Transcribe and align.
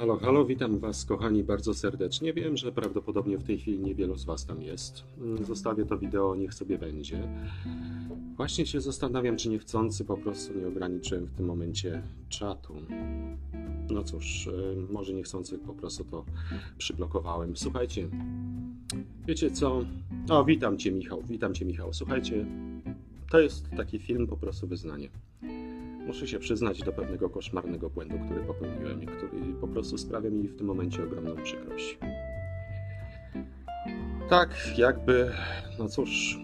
Halo, 0.00 0.16
halo, 0.16 0.44
witam 0.44 0.78
Was, 0.78 1.04
kochani, 1.04 1.44
bardzo 1.44 1.74
serdecznie. 1.74 2.32
Wiem, 2.32 2.56
że 2.56 2.72
prawdopodobnie 2.72 3.38
w 3.38 3.42
tej 3.44 3.58
chwili 3.58 3.78
niewielu 3.78 4.16
z 4.16 4.24
Was 4.24 4.46
tam 4.46 4.62
jest. 4.62 5.04
Mm, 5.20 5.44
Zostawię 5.44 5.84
to 5.84 5.98
wideo, 5.98 6.34
niech 6.36 6.54
sobie 6.54 6.78
będzie. 6.78 7.28
Właśnie 8.36 8.66
się 8.66 8.80
zastanawiam, 8.80 9.36
czy 9.36 9.48
niechcący 9.48 10.04
po 10.04 10.16
prostu 10.16 10.58
nie 10.58 10.68
ograniczyłem 10.68 11.26
w 11.26 11.32
tym 11.32 11.46
momencie 11.46 12.02
czatu. 12.28 12.74
No 13.90 14.02
cóż, 14.04 14.46
y, 14.46 14.76
może 14.90 15.12
niechcący 15.12 15.58
po 15.58 15.74
prostu 15.74 16.04
to 16.04 16.24
przyblokowałem. 16.78 17.56
Słuchajcie, 17.56 18.08
wiecie 19.26 19.50
co? 19.50 19.84
O, 20.30 20.44
witam 20.44 20.78
Cię, 20.78 20.92
Michał, 20.92 21.22
witam 21.28 21.54
Cię, 21.54 21.64
Michał. 21.64 21.92
Słuchajcie, 21.92 22.46
to 23.30 23.40
jest 23.40 23.70
taki 23.76 23.98
film 23.98 24.26
po 24.26 24.36
prostu 24.36 24.66
wyznanie. 24.66 25.08
Muszę 26.10 26.26
się 26.26 26.38
przyznać 26.38 26.82
do 26.82 26.92
pewnego 26.92 27.30
koszmarnego 27.30 27.90
błędu, 27.90 28.18
który 28.24 28.40
popełniłem 28.40 29.02
i 29.02 29.06
który 29.06 29.54
po 29.60 29.68
prostu 29.68 29.98
sprawia 29.98 30.30
mi 30.30 30.48
w 30.48 30.56
tym 30.56 30.66
momencie 30.66 31.04
ogromną 31.04 31.36
przykrość. 31.42 31.98
Tak, 34.28 34.78
jakby, 34.78 35.30
no 35.78 35.88
cóż, 35.88 36.38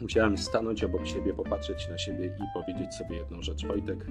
musiałem 0.00 0.38
stanąć 0.38 0.84
obok 0.84 1.06
siebie, 1.06 1.34
popatrzeć 1.34 1.88
na 1.88 1.98
siebie 1.98 2.26
i 2.26 2.42
powiedzieć 2.54 2.94
sobie 2.94 3.16
jedną 3.16 3.42
rzecz. 3.42 3.66
Wojtek, 3.66 4.06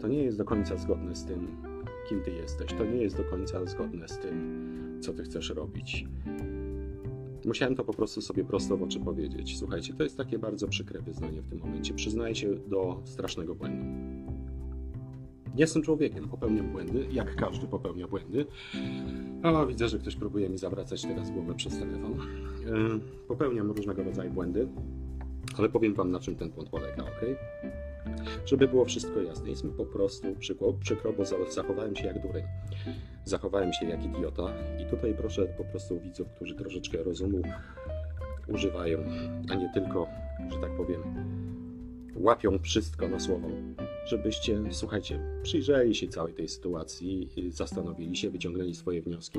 to 0.00 0.08
nie 0.08 0.22
jest 0.22 0.38
do 0.38 0.44
końca 0.44 0.76
zgodne 0.76 1.16
z 1.16 1.24
tym, 1.24 1.62
kim 2.08 2.22
ty 2.22 2.30
jesteś. 2.30 2.72
To 2.72 2.84
nie 2.84 3.02
jest 3.02 3.16
do 3.16 3.24
końca 3.24 3.66
zgodne 3.66 4.08
z 4.08 4.18
tym, 4.18 4.98
co 5.02 5.12
ty 5.12 5.22
chcesz 5.22 5.50
robić. 5.50 6.04
Musiałem 7.44 7.74
to 7.74 7.84
po 7.84 7.92
prostu 7.92 8.20
sobie 8.20 8.44
prosto 8.44 8.76
w 8.76 8.82
oczy 8.82 9.00
powiedzieć. 9.00 9.58
Słuchajcie, 9.58 9.94
to 9.94 10.02
jest 10.02 10.16
takie 10.16 10.38
bardzo 10.38 10.68
przykre 10.68 11.02
wyznanie 11.02 11.42
w 11.42 11.48
tym 11.48 11.58
momencie. 11.58 11.94
Przyznaję 11.94 12.34
się 12.34 12.54
do 12.54 13.00
strasznego 13.04 13.54
błędu. 13.54 13.84
Jestem 15.56 15.82
człowiekiem, 15.82 16.28
popełniam 16.28 16.72
błędy, 16.72 17.06
jak 17.12 17.36
każdy 17.36 17.66
popełnia 17.66 18.08
błędy. 18.08 18.46
O, 19.42 19.66
widzę, 19.66 19.88
że 19.88 19.98
ktoś 19.98 20.16
próbuje 20.16 20.48
mi 20.48 20.58
zawracać 20.58 21.02
teraz 21.02 21.30
głowę 21.30 21.54
przez 21.54 21.78
telefon. 21.78 22.14
Popełniam 23.28 23.70
różnego 23.70 24.02
rodzaju 24.02 24.30
błędy, 24.30 24.68
ale 25.58 25.68
powiem 25.68 25.94
Wam, 25.94 26.10
na 26.10 26.20
czym 26.20 26.36
ten 26.36 26.50
błąd 26.50 26.68
polega, 26.70 27.02
ok? 27.02 27.20
Żeby 28.46 28.68
było 28.68 28.84
wszystko 28.84 29.20
jasne, 29.20 29.48
jest 29.50 29.64
mi 29.64 29.70
po 29.72 29.84
prostu 29.86 30.34
przykro, 30.38 30.72
przykro 30.72 31.12
bo 31.12 31.24
za- 31.24 31.50
zachowałem 31.50 31.96
się 31.96 32.06
jak 32.06 32.22
dureń. 32.22 32.44
Zachowałem 33.24 33.72
się 33.72 33.86
jak 33.86 34.04
idiota 34.04 34.52
i 34.82 34.90
tutaj 34.90 35.14
proszę 35.14 35.46
po 35.46 35.64
prostu 35.64 36.00
widzów, 36.00 36.28
którzy 36.36 36.54
troszeczkę 36.54 37.02
rozumu 37.02 37.42
używają, 38.48 38.98
a 39.50 39.54
nie 39.54 39.70
tylko, 39.74 40.06
że 40.52 40.58
tak 40.58 40.76
powiem, 40.76 41.02
łapią 42.16 42.58
wszystko 42.58 43.08
na 43.08 43.20
słowo, 43.20 43.48
żebyście, 44.06 44.58
słuchajcie, 44.70 45.20
przyjrzeli 45.42 45.94
się 45.94 46.08
całej 46.08 46.34
tej 46.34 46.48
sytuacji, 46.48 47.28
zastanowili 47.48 48.16
się, 48.16 48.30
wyciągnęli 48.30 48.74
swoje 48.74 49.02
wnioski. 49.02 49.38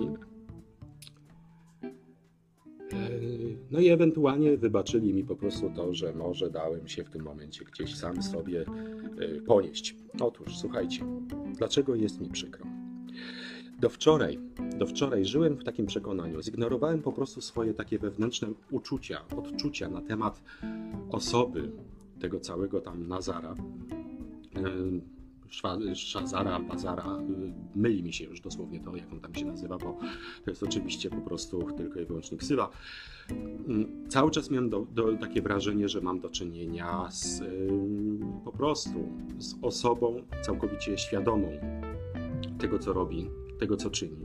No 3.71 3.79
i 3.79 3.89
ewentualnie 3.89 4.57
wybaczyli 4.57 5.13
mi 5.13 5.23
po 5.23 5.35
prostu 5.35 5.71
to, 5.75 5.93
że 5.93 6.13
może 6.13 6.49
dałem 6.49 6.87
się 6.87 7.03
w 7.03 7.09
tym 7.09 7.23
momencie 7.23 7.65
gdzieś 7.65 7.95
sam 7.95 8.23
sobie 8.23 8.65
yy, 9.19 9.41
ponieść. 9.41 9.95
Otóż, 10.21 10.57
słuchajcie, 10.57 11.05
dlaczego 11.57 11.95
jest 11.95 12.21
mi 12.21 12.29
przykro? 12.29 12.65
Do 13.79 13.89
wczoraj, 13.89 14.39
do 14.77 14.87
wczoraj 14.87 15.25
żyłem 15.25 15.57
w 15.57 15.63
takim 15.63 15.85
przekonaniu, 15.85 16.41
zignorowałem 16.41 17.01
po 17.01 17.11
prostu 17.11 17.41
swoje 17.41 17.73
takie 17.73 17.99
wewnętrzne 17.99 18.47
uczucia, 18.71 19.27
odczucia 19.37 19.89
na 19.89 20.01
temat 20.01 20.43
osoby 21.09 21.71
tego 22.19 22.39
całego 22.39 22.81
tam 22.81 23.07
Nazara. 23.07 23.55
Szazara, 25.95 26.59
Bazara, 26.59 27.05
yy, 27.39 27.53
myli 27.75 28.03
mi 28.03 28.13
się 28.13 28.25
już 28.25 28.41
dosłownie 28.41 28.79
to, 28.79 28.95
jak 28.95 29.11
on 29.13 29.19
tam 29.19 29.35
się 29.35 29.45
nazywa, 29.45 29.77
bo 29.77 29.97
to 30.45 30.51
jest 30.51 30.63
oczywiście 30.63 31.09
po 31.09 31.21
prostu 31.21 31.71
tylko 31.77 31.99
i 31.99 32.05
wyłącznie 32.05 32.37
ksywa. 32.37 32.69
Mm, 33.67 34.09
Cały 34.09 34.31
czas 34.31 34.51
miałem 34.51 34.69
do, 34.69 34.85
do, 34.95 35.13
takie 35.17 35.41
wrażenie, 35.41 35.89
że 35.89 36.01
mam 36.01 36.19
do 36.19 36.29
czynienia 36.29 37.07
z 37.11 37.41
ym, 37.41 38.39
po 38.45 38.51
prostu 38.51 39.09
z 39.37 39.55
osobą 39.61 40.21
całkowicie 40.41 40.97
świadomą 40.97 41.51
tego, 42.59 42.79
co 42.79 42.93
robi, 42.93 43.29
tego, 43.59 43.77
co 43.77 43.89
czyni. 43.89 44.17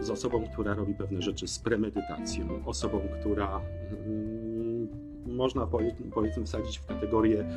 Z 0.00 0.10
osobą, 0.10 0.44
która 0.52 0.74
robi 0.74 0.94
pewne 0.94 1.22
rzeczy 1.22 1.48
z 1.48 1.58
premedytacją, 1.58 2.62
osobą, 2.66 3.00
która 3.20 3.60
mm, 4.06 4.88
można 5.26 5.66
powie- 5.66 5.94
powiedzmy 6.14 6.44
wsadzić 6.44 6.78
w 6.78 6.86
kategorię 6.86 7.48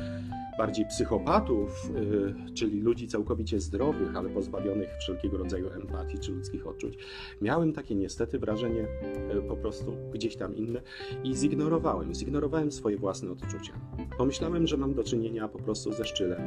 bardziej 0.58 0.86
psychopatów, 0.86 1.90
y, 2.50 2.54
czyli 2.54 2.80
ludzi 2.80 3.08
całkowicie 3.08 3.60
zdrowych, 3.60 4.16
ale 4.16 4.30
pozbawionych 4.30 4.88
wszelkiego 4.98 5.38
rodzaju 5.38 5.70
empatii 5.70 6.18
czy 6.18 6.32
ludzkich 6.32 6.66
odczuć. 6.66 6.98
Miałem 7.40 7.72
takie 7.72 7.94
niestety 7.94 8.38
wrażenie 8.38 8.86
y, 9.38 9.42
po 9.48 9.56
prostu 9.56 9.96
gdzieś 10.12 10.36
tam 10.36 10.56
inne 10.56 10.80
i 11.24 11.34
zignorowałem, 11.34 12.14
zignorowałem 12.14 12.72
swoje 12.72 12.96
własne 12.96 13.30
odczucia. 13.30 13.72
Pomyślałem, 14.18 14.66
że 14.66 14.76
mam 14.76 14.94
do 14.94 15.04
czynienia 15.04 15.48
po 15.48 15.58
prostu 15.58 15.92
ze 15.92 16.04
szczylem, 16.04 16.40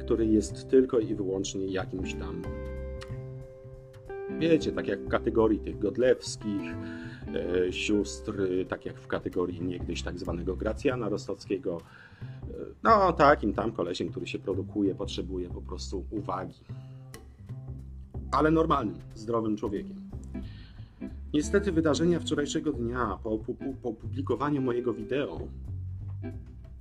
który 0.00 0.26
jest 0.26 0.68
tylko 0.68 0.98
i 0.98 1.14
wyłącznie 1.14 1.66
jakimś 1.66 2.14
tam 2.14 2.42
wiecie, 4.38 4.72
tak 4.72 4.88
jak 4.88 5.00
w 5.00 5.08
kategorii 5.08 5.58
tych 5.58 5.78
Godlewskich, 5.78 6.62
e, 7.34 7.72
sióstr, 7.72 8.34
tak 8.68 8.86
jak 8.86 9.00
w 9.00 9.06
kategorii 9.06 9.62
niegdyś 9.62 10.02
tak 10.02 10.18
zwanego 10.18 10.56
Gracjana 10.56 11.08
Rostockiego. 11.08 11.80
No, 12.82 13.12
takim 13.12 13.52
tam 13.52 13.72
kolesiem, 13.72 14.08
który 14.08 14.26
się 14.26 14.38
produkuje, 14.38 14.94
potrzebuje 14.94 15.48
po 15.48 15.62
prostu 15.62 16.04
uwagi. 16.10 16.60
Ale 18.30 18.50
normalnym, 18.50 18.98
zdrowym 19.14 19.56
człowiekiem. 19.56 20.10
Niestety 21.34 21.72
wydarzenia 21.72 22.20
wczorajszego 22.20 22.72
dnia, 22.72 23.18
po, 23.22 23.38
po 23.82 23.88
opublikowaniu 23.88 24.62
mojego 24.62 24.94
wideo, 24.94 25.40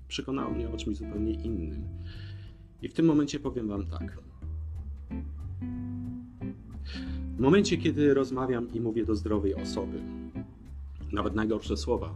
przekonały 0.07 0.56
mnie 0.56 0.69
o 0.69 0.78
czymś 0.78 0.97
zupełnie 0.97 1.34
innym. 1.34 1.84
I 2.81 2.89
w 2.89 2.94
tym 2.94 3.06
momencie 3.06 3.39
powiem 3.39 3.68
Wam 3.68 3.85
tak. 3.85 4.18
W 7.38 7.39
momencie, 7.39 7.78
kiedy 7.78 8.13
rozmawiam 8.13 8.73
i 8.73 8.81
mówię 8.81 9.06
do 9.06 9.16
zdrowej 9.16 9.56
osoby, 9.56 10.01
nawet 11.12 11.35
najgorsze 11.35 11.78
słowa, 11.78 12.13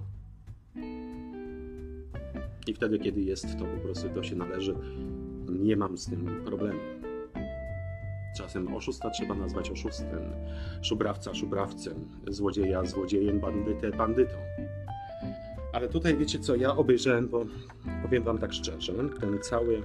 i 2.68 2.74
wtedy, 2.74 3.00
kiedy 3.00 3.22
jest 3.22 3.58
to 3.60 3.66
po 3.66 3.78
prostu, 3.78 4.10
to 4.10 4.24
się 4.24 4.36
należy, 4.36 4.76
nie 5.50 5.78
mam 5.78 5.98
z 5.98 6.06
tym 6.06 6.42
problemu. 6.46 6.80
Czasem 8.38 8.76
oszusta 8.76 9.10
trzeba 9.10 9.36
nazwać 9.36 9.72
oszustem, 9.72 10.20
szubrawca 10.82 11.34
szubrawcem, 11.34 11.94
złodzieja 12.28 12.86
złodziejem, 12.86 13.40
bandytę 13.40 13.92
bandytą. 13.92 14.36
Ale 15.74 15.90
tutaj 15.90 16.18
wiecie 16.18 16.40
co, 16.40 16.56
ja 16.56 16.76
obejrzałem, 16.76 17.28
bo 17.28 17.46
powiem 18.04 18.24
wam 18.24 18.38
tak 18.38 18.54
szczerze, 18.54 18.94
ten 19.20 19.40
cały 19.42 19.82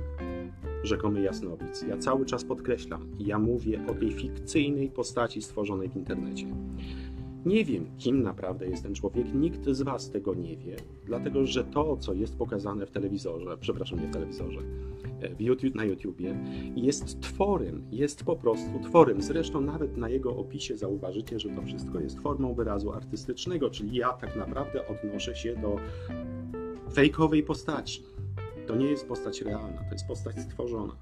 rzekomy 0.82 1.22
jasnowic. 1.22 1.82
Ja 1.88 1.96
cały 1.96 2.26
czas 2.26 2.44
podkreślam, 2.44 3.06
ja 3.18 3.38
mówię 3.38 3.80
o 3.88 3.94
tej 3.94 4.12
fikcyjnej 4.12 4.90
postaci 4.90 5.42
stworzonej 5.42 5.88
w 5.88 5.96
internecie. 5.96 6.46
Nie 7.46 7.64
wiem, 7.64 7.86
kim 7.98 8.22
naprawdę 8.22 8.66
jest 8.66 8.82
ten 8.82 8.94
człowiek, 8.94 9.34
nikt 9.34 9.68
z 9.68 9.82
Was 9.82 10.10
tego 10.10 10.34
nie 10.34 10.56
wie, 10.56 10.76
dlatego 11.06 11.46
że 11.46 11.64
to, 11.64 11.96
co 11.96 12.14
jest 12.14 12.36
pokazane 12.36 12.86
w 12.86 12.90
telewizorze, 12.90 13.56
przepraszam, 13.60 14.00
nie 14.00 14.08
w 14.08 14.10
telewizorze, 14.10 14.60
e, 15.20 15.34
w 15.34 15.40
YouTube, 15.40 15.74
na 15.74 15.84
YouTubie, 15.84 16.38
jest 16.76 17.20
tworem, 17.20 17.82
jest 17.92 18.24
po 18.24 18.36
prostu 18.36 18.80
tworem. 18.82 19.22
Zresztą 19.22 19.60
nawet 19.60 19.96
na 19.96 20.08
jego 20.08 20.36
opisie 20.36 20.76
zauważycie, 20.76 21.38
że 21.40 21.48
to 21.48 21.62
wszystko 21.62 22.00
jest 22.00 22.20
formą 22.20 22.54
wyrazu 22.54 22.92
artystycznego, 22.92 23.70
czyli 23.70 23.96
ja 23.96 24.12
tak 24.12 24.36
naprawdę 24.36 24.88
odnoszę 24.88 25.36
się 25.36 25.56
do 25.56 25.76
fejkowej 26.92 27.42
postaci. 27.42 28.02
To 28.66 28.76
nie 28.76 28.86
jest 28.86 29.08
postać 29.08 29.42
realna, 29.42 29.84
to 29.84 29.92
jest 29.92 30.06
postać 30.06 30.40
stworzona. 30.40 30.96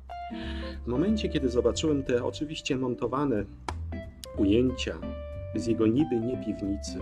W 0.85 0.87
momencie, 0.87 1.29
kiedy 1.29 1.49
zobaczyłem 1.49 2.03
te 2.03 2.25
oczywiście 2.25 2.77
montowane 2.77 3.45
ujęcia 4.37 4.99
z 5.55 5.67
jego 5.67 5.87
niby 5.87 6.21
nie 6.21 6.45
piwnicy, 6.45 6.99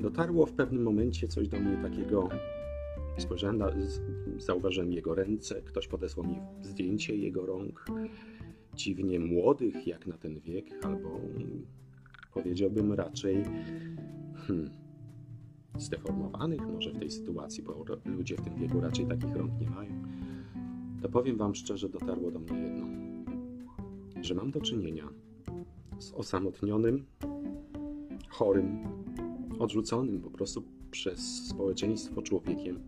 dotarło 0.00 0.46
w 0.46 0.52
pewnym 0.52 0.82
momencie 0.82 1.28
coś 1.28 1.48
do 1.48 1.60
mnie 1.60 1.76
takiego. 1.82 2.28
Spojrzałem, 3.18 3.58
na, 3.58 3.66
zauważyłem 4.36 4.92
jego 4.92 5.14
ręce, 5.14 5.62
ktoś 5.62 5.88
podesłał 5.88 6.26
mi 6.26 6.36
zdjęcie 6.62 7.16
jego 7.16 7.46
rąk, 7.46 7.84
dziwnie 8.74 9.20
młodych 9.20 9.86
jak 9.86 10.06
na 10.06 10.18
ten 10.18 10.40
wiek, 10.40 10.64
albo 10.82 11.20
powiedziałbym 12.34 12.92
raczej 12.92 13.44
hmm, 14.34 14.70
zdeformowanych. 15.78 16.60
Może 16.60 16.90
w 16.90 16.98
tej 16.98 17.10
sytuacji, 17.10 17.62
bo 17.62 17.84
ludzie 18.04 18.36
w 18.36 18.40
tym 18.40 18.54
wieku 18.54 18.80
raczej 18.80 19.06
takich 19.06 19.36
rąk 19.36 19.60
nie 19.60 19.70
mają, 19.70 20.02
to 21.02 21.08
powiem 21.08 21.36
Wam 21.36 21.54
szczerze, 21.54 21.88
dotarło 21.88 22.30
do 22.30 22.38
mnie 22.38 22.62
jedno, 22.62 22.86
że 24.22 24.34
mam 24.34 24.50
do 24.50 24.60
czynienia 24.60 25.08
z 25.98 26.12
osamotnionym, 26.12 27.04
chorym, 28.32 28.78
odrzuconym 29.58 30.20
po 30.20 30.30
prostu 30.30 30.62
przez 30.90 31.46
społeczeństwo 31.48 32.22
człowiekiem, 32.22 32.80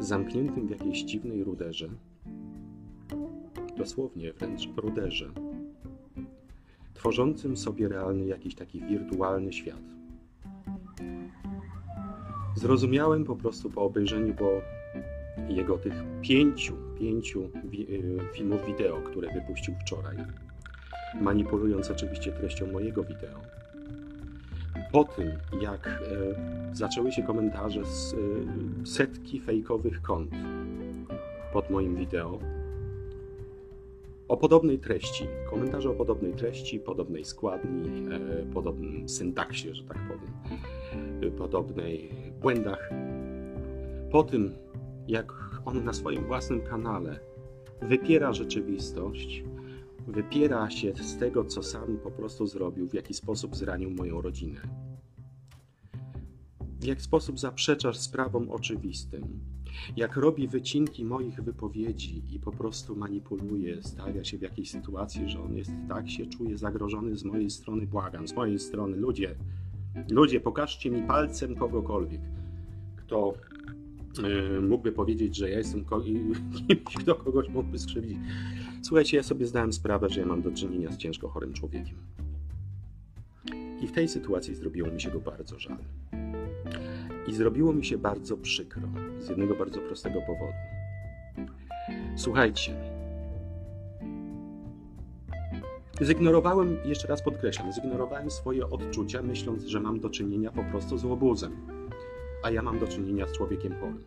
zamkniętym 0.00 0.66
w 0.66 0.70
jakiejś 0.70 1.02
dziwnej 1.02 1.44
ruderze, 1.44 1.88
dosłownie 3.76 4.32
wręcz 4.32 4.68
ruderze, 4.76 5.30
tworzącym 6.94 7.56
sobie 7.56 7.88
realny 7.88 8.26
jakiś 8.26 8.54
taki 8.54 8.80
wirtualny 8.80 9.52
świat. 9.52 9.82
Zrozumiałem 12.54 13.24
po 13.24 13.36
prostu 13.36 13.70
po 13.70 13.82
obejrzeniu 13.82 14.34
po 14.34 14.50
jego 15.48 15.78
tych 15.78 15.94
pięciu, 16.22 16.76
pięciu 16.98 17.44
y, 17.44 18.20
filmów 18.34 18.66
wideo, 18.66 19.02
które 19.02 19.34
wypuścił 19.34 19.74
wczoraj, 19.80 20.16
manipulując 21.20 21.90
oczywiście 21.90 22.32
treścią 22.32 22.72
mojego 22.72 23.04
wideo. 23.04 23.40
Po 24.92 25.04
tym, 25.04 25.32
jak 25.60 25.86
e, 25.86 26.00
zaczęły 26.72 27.12
się 27.12 27.22
komentarze 27.22 27.84
z 27.84 28.14
e, 28.14 28.16
setki 28.86 29.40
fejkowych 29.40 30.02
kont 30.02 30.30
pod 31.52 31.70
moim 31.70 31.96
wideo, 31.96 32.38
o 34.28 34.36
podobnej 34.36 34.78
treści, 34.78 35.26
komentarze 35.50 35.90
o 35.90 35.94
podobnej 35.94 36.32
treści, 36.32 36.80
podobnej 36.80 37.24
składni, 37.24 38.08
e, 38.14 38.52
podobnym 38.54 39.08
syntaksie, 39.08 39.74
że 39.74 39.84
tak 39.84 39.98
powiem, 40.08 41.32
podobnej 41.32 42.10
błędach. 42.40 42.90
Po 44.10 44.22
tym, 44.22 44.54
jak 45.08 45.32
on 45.64 45.84
na 45.84 45.92
swoim 45.92 46.24
własnym 46.24 46.60
kanale 46.60 47.18
wypiera 47.80 48.32
rzeczywistość, 48.32 49.44
wypiera 50.06 50.70
się 50.70 50.92
z 50.94 51.16
tego, 51.16 51.44
co 51.44 51.62
sam 51.62 51.96
po 51.96 52.10
prostu 52.10 52.46
zrobił, 52.46 52.88
w 52.88 52.94
jaki 52.94 53.14
sposób 53.14 53.56
zranił 53.56 53.90
moją 53.90 54.20
rodzinę, 54.20 54.60
w 56.80 56.84
jaki 56.84 57.02
sposób 57.02 57.38
zaprzeczasz 57.38 57.98
sprawom 57.98 58.50
oczywistym, 58.50 59.40
jak 59.96 60.16
robi 60.16 60.48
wycinki 60.48 61.04
moich 61.04 61.42
wypowiedzi 61.42 62.22
i 62.34 62.40
po 62.40 62.52
prostu 62.52 62.96
manipuluje, 62.96 63.82
stawia 63.82 64.24
się 64.24 64.38
w 64.38 64.42
jakiejś 64.42 64.70
sytuacji, 64.70 65.28
że 65.28 65.42
on 65.42 65.56
jest 65.56 65.70
tak 65.88 66.10
się 66.10 66.26
czuje 66.26 66.58
zagrożony 66.58 67.16
z 67.16 67.24
mojej 67.24 67.50
strony, 67.50 67.86
błagam, 67.86 68.28
z 68.28 68.34
mojej 68.34 68.58
strony, 68.58 68.96
ludzie, 68.96 69.34
ludzie, 70.10 70.40
pokażcie 70.40 70.90
mi 70.90 71.02
palcem 71.02 71.56
kogokolwiek, 71.56 72.20
kto 72.96 73.34
yy, 74.22 74.60
mógłby 74.60 74.92
powiedzieć, 74.92 75.36
że 75.36 75.50
ja 75.50 75.58
jestem 75.58 75.84
kimś, 76.68 76.94
kto 76.96 77.14
kogoś 77.14 77.48
mógłby 77.48 77.78
skrzywdzić. 77.78 78.18
Słuchajcie, 78.86 79.16
ja 79.16 79.22
sobie 79.22 79.46
zdałem 79.46 79.72
sprawę, 79.72 80.08
że 80.08 80.20
ja 80.20 80.26
mam 80.26 80.42
do 80.42 80.50
czynienia 80.52 80.92
z 80.92 80.96
ciężko 80.96 81.28
chorym 81.28 81.52
człowiekiem. 81.52 81.96
I 83.80 83.86
w 83.86 83.92
tej 83.92 84.08
sytuacji 84.08 84.54
zrobiło 84.54 84.88
mi 84.88 85.00
się 85.00 85.10
go 85.10 85.20
bardzo 85.20 85.58
żal. 85.58 85.78
I 87.26 87.34
zrobiło 87.34 87.72
mi 87.72 87.84
się 87.84 87.98
bardzo 87.98 88.36
przykro 88.36 88.82
z 89.20 89.28
jednego 89.28 89.54
bardzo 89.54 89.80
prostego 89.80 90.20
powodu. 90.20 90.52
Słuchajcie. 92.16 92.74
Zignorowałem, 96.02 96.76
jeszcze 96.84 97.08
raz 97.08 97.22
podkreślam, 97.22 97.72
zignorowałem 97.72 98.30
swoje 98.30 98.66
odczucia, 98.66 99.22
myśląc, 99.22 99.64
że 99.64 99.80
mam 99.80 100.00
do 100.00 100.10
czynienia 100.10 100.52
po 100.52 100.64
prostu 100.64 100.98
z 100.98 101.04
łobuzem, 101.04 101.52
a 102.42 102.50
ja 102.50 102.62
mam 102.62 102.78
do 102.78 102.88
czynienia 102.88 103.26
z 103.26 103.32
człowiekiem 103.32 103.74
chorym. 103.80 104.04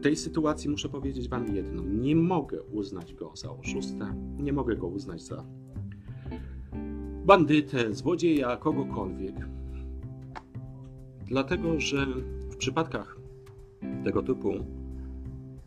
W 0.00 0.02
tej 0.02 0.16
sytuacji 0.16 0.70
muszę 0.70 0.88
powiedzieć 0.88 1.28
Wam 1.28 1.56
jedno: 1.56 1.82
nie 1.84 2.16
mogę 2.16 2.62
uznać 2.62 3.14
go 3.14 3.32
za 3.36 3.50
oszusta, 3.50 4.14
nie 4.38 4.52
mogę 4.52 4.76
go 4.76 4.86
uznać 4.86 5.22
za 5.22 5.44
bandytę, 7.24 7.94
złodzieja, 7.94 8.56
kogokolwiek. 8.56 9.34
Dlatego, 11.26 11.80
że 11.80 12.06
w 12.50 12.56
przypadkach 12.56 13.18
tego 14.04 14.22
typu 14.22 14.52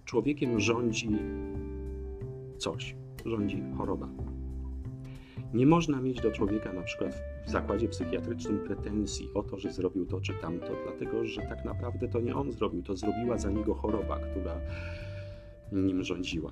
człowiekiem 0.06 0.60
rządzi 0.60 1.10
coś, 2.58 2.96
rządzi 3.26 3.64
choroba. 3.78 4.10
Nie 5.54 5.66
można 5.66 6.02
mieć 6.02 6.22
do 6.22 6.32
człowieka 6.32 6.74
na 6.74 6.82
przykład 6.82 7.22
w 7.46 7.50
zakładzie 7.50 7.88
psychiatrycznym 7.88 8.60
pretensji 8.60 9.30
o 9.34 9.44
to, 9.44 9.60
że 9.60 9.72
zrobił 9.72 10.06
to 10.06 10.22
czy 10.22 10.34
tamto, 10.34 10.68
dlatego 10.84 11.26
że 11.26 11.42
tak 11.42 11.66
naprawdę 11.66 12.08
to 12.08 12.20
nie 12.20 12.36
on 12.36 12.52
zrobił, 12.52 12.84
to 12.84 12.96
zrobiła 12.96 13.38
za 13.38 13.52
niego 13.52 13.74
choroba, 13.74 14.20
która 14.20 14.56
nim 15.72 16.04
rządziła. 16.04 16.52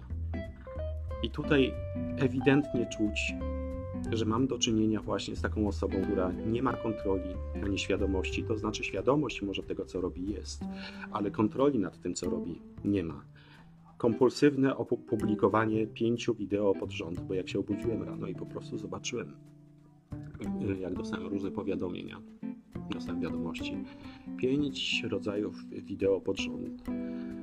I 1.23 1.29
tutaj 1.29 1.73
ewidentnie 2.17 2.85
czuć 2.97 3.33
że 4.11 4.25
mam 4.25 4.47
do 4.47 4.59
czynienia 4.59 5.01
właśnie 5.01 5.35
z 5.35 5.41
taką 5.41 5.67
osobą, 5.67 6.01
która 6.03 6.31
nie 6.31 6.63
ma 6.63 6.73
kontroli 6.73 7.29
ani 7.63 7.79
świadomości. 7.79 8.43
To 8.43 8.57
znaczy, 8.57 8.83
świadomość 8.83 9.41
może 9.41 9.63
tego, 9.63 9.85
co 9.85 10.01
robi, 10.01 10.33
jest, 10.33 10.63
ale 11.11 11.31
kontroli 11.31 11.79
nad 11.79 12.01
tym, 12.01 12.13
co 12.13 12.29
robi, 12.29 12.61
nie 12.85 13.03
ma. 13.03 13.23
Kompulsywne 13.97 14.77
opublikowanie 14.77 15.87
pięciu 15.87 16.33
wideo 16.33 16.73
pod 16.75 16.91
rząd, 16.91 17.19
bo 17.19 17.33
jak 17.33 17.49
się 17.49 17.59
obudziłem 17.59 18.03
rano 18.03 18.27
i 18.27 18.35
po 18.35 18.45
prostu 18.45 18.77
zobaczyłem, 18.77 19.33
jak 20.81 20.93
dostałem 20.93 21.27
różne 21.27 21.51
powiadomienia, 21.51 22.21
dostałem 22.89 23.21
wiadomości, 23.21 23.77
pięć 24.37 25.03
rodzajów 25.03 25.55
wideo 25.71 26.21
pod 26.21 26.39
rząd 26.39 26.83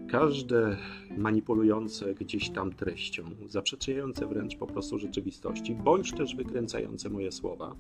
każde 0.08 0.76
manipulujące 1.18 2.14
gdzieś 2.14 2.50
tam 2.50 2.72
treścią, 2.72 3.22
zaprzeczające 3.46 4.26
wręcz 4.26 4.56
po 4.56 4.66
prostu 4.66 4.98
rzeczywistości, 4.98 5.74
bądź 5.74 6.12
też 6.12 6.36
wykręcające 6.36 7.10
moje 7.10 7.32
słowa. 7.32 7.74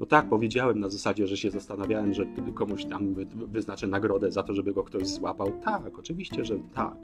No 0.00 0.06
tak, 0.06 0.28
powiedziałem 0.28 0.80
na 0.80 0.88
zasadzie, 0.88 1.26
że 1.26 1.36
się 1.36 1.50
zastanawiałem, 1.50 2.14
że 2.14 2.26
komuś 2.54 2.84
tam 2.84 3.14
wyznaczę 3.34 3.86
nagrodę 3.86 4.32
za 4.32 4.42
to, 4.42 4.54
żeby 4.54 4.72
go 4.72 4.84
ktoś 4.84 5.06
złapał. 5.06 5.52
Tak, 5.64 5.98
oczywiście, 5.98 6.44
że 6.44 6.58
tak. 6.74 6.96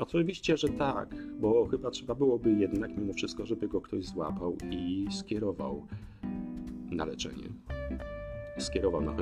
Oczywiście, 0.00 0.56
że 0.56 0.68
tak, 0.68 1.14
bo 1.40 1.66
chyba 1.66 1.90
trzeba 1.90 2.14
byłoby 2.14 2.52
jednak 2.52 2.96
mimo 2.96 3.12
wszystko, 3.12 3.46
żeby 3.46 3.68
go 3.68 3.80
ktoś 3.80 4.06
złapał 4.06 4.56
i 4.70 5.06
skierował 5.10 5.86
na 6.90 7.04
leczenie. 7.04 7.48
Skierował 8.58 9.00
na 9.00 9.16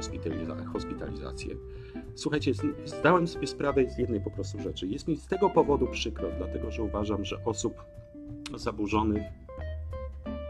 hospitalizację. 0.73 1.57
Słuchajcie, 2.15 2.53
zdałem 2.85 3.29
sobie 3.29 3.47
sprawę 3.47 3.91
z 3.91 3.99
jednej 3.99 4.21
po 4.21 4.31
prostu 4.31 4.61
rzeczy. 4.61 4.87
Jest 4.87 5.09
mi 5.09 5.17
z 5.17 5.27
tego 5.27 5.51
powodu 5.51 5.87
przykro, 5.87 6.29
dlatego 6.39 6.71
że 6.71 6.83
uważam, 6.83 7.25
że 7.25 7.45
osób 7.45 7.75
zaburzonych 8.57 9.23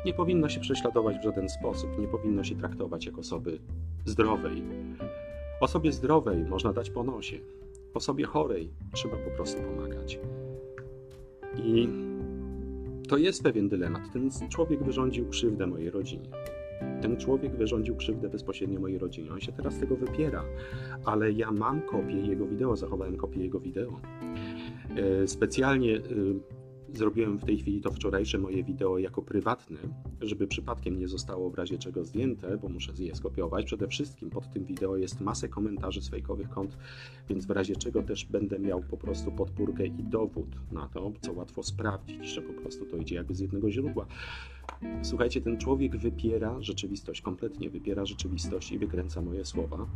nie 0.04 0.14
powinno 0.14 0.48
się 0.48 0.60
prześladować 0.60 1.18
w 1.18 1.22
żaden 1.22 1.48
sposób, 1.48 1.98
nie 1.98 2.08
powinno 2.08 2.44
się 2.44 2.56
traktować 2.56 3.06
jak 3.06 3.18
osoby 3.18 3.58
zdrowej. 4.04 4.62
Osobie 5.60 5.92
zdrowej 5.92 6.44
można 6.44 6.72
dać 6.72 6.90
po 6.90 7.04
nosie, 7.04 7.38
osobie 7.94 8.24
chorej 8.24 8.70
trzeba 8.94 9.16
po 9.16 9.30
prostu 9.30 9.62
pomagać. 9.62 10.20
I 11.56 11.88
to 13.08 13.16
jest 13.16 13.42
pewien 13.42 13.68
dylemat. 13.68 14.02
Ten 14.12 14.30
człowiek 14.48 14.84
wyrządził 14.84 15.28
krzywdę 15.28 15.66
mojej 15.66 15.90
rodzinie. 15.90 16.28
Ten 17.02 17.16
człowiek 17.16 17.56
wyrządził 17.56 17.96
krzywdę 17.96 18.28
bezpośrednio 18.28 18.80
mojej 18.80 18.98
rodzinie. 18.98 19.32
On 19.32 19.40
się 19.40 19.52
teraz 19.52 19.78
tego 19.78 19.96
wypiera, 19.96 20.44
ale 21.04 21.32
ja 21.32 21.52
mam 21.52 21.82
kopię 21.82 22.20
jego 22.20 22.46
wideo, 22.46 22.76
zachowałem 22.76 23.16
kopię 23.16 23.40
jego 23.40 23.60
wideo. 23.60 24.00
E, 24.96 25.28
specjalnie 25.28 25.96
e, 25.96 26.00
Zrobiłem 26.94 27.38
w 27.38 27.44
tej 27.44 27.58
chwili 27.58 27.80
to 27.80 27.92
wczorajsze 27.92 28.38
moje 28.38 28.64
wideo 28.64 28.98
jako 28.98 29.22
prywatne, 29.22 29.78
żeby 30.20 30.46
przypadkiem 30.46 30.98
nie 30.98 31.08
zostało 31.08 31.50
w 31.50 31.54
razie 31.54 31.78
czego 31.78 32.04
zdjęte, 32.04 32.58
bo 32.58 32.68
muszę 32.68 32.92
je 32.98 33.14
skopiować. 33.14 33.64
Przede 33.66 33.88
wszystkim 33.88 34.30
pod 34.30 34.50
tym 34.52 34.64
wideo 34.64 34.96
jest 34.96 35.20
masę 35.20 35.48
komentarzy 35.48 36.02
z 36.02 36.08
fejkowych 36.08 36.48
kont, 36.48 36.78
więc 37.28 37.46
w 37.46 37.50
razie 37.50 37.76
czego 37.76 38.02
też 38.02 38.24
będę 38.24 38.58
miał 38.58 38.82
po 38.82 38.96
prostu 38.96 39.32
podpórkę 39.32 39.86
i 39.86 40.04
dowód 40.04 40.56
na 40.72 40.88
to, 40.88 41.12
co 41.20 41.32
łatwo 41.32 41.62
sprawdzić, 41.62 42.26
że 42.26 42.42
po 42.42 42.52
prostu 42.52 42.86
to 42.86 42.96
idzie 42.96 43.14
jakby 43.14 43.34
z 43.34 43.40
jednego 43.40 43.70
źródła. 43.70 44.06
Słuchajcie, 45.02 45.40
ten 45.40 45.58
człowiek 45.58 45.96
wypiera 45.96 46.62
rzeczywistość, 46.62 47.22
kompletnie 47.22 47.70
wypiera 47.70 48.06
rzeczywistość 48.06 48.72
i 48.72 48.78
wykręca 48.78 49.22
moje 49.22 49.44
słowa. 49.44 49.86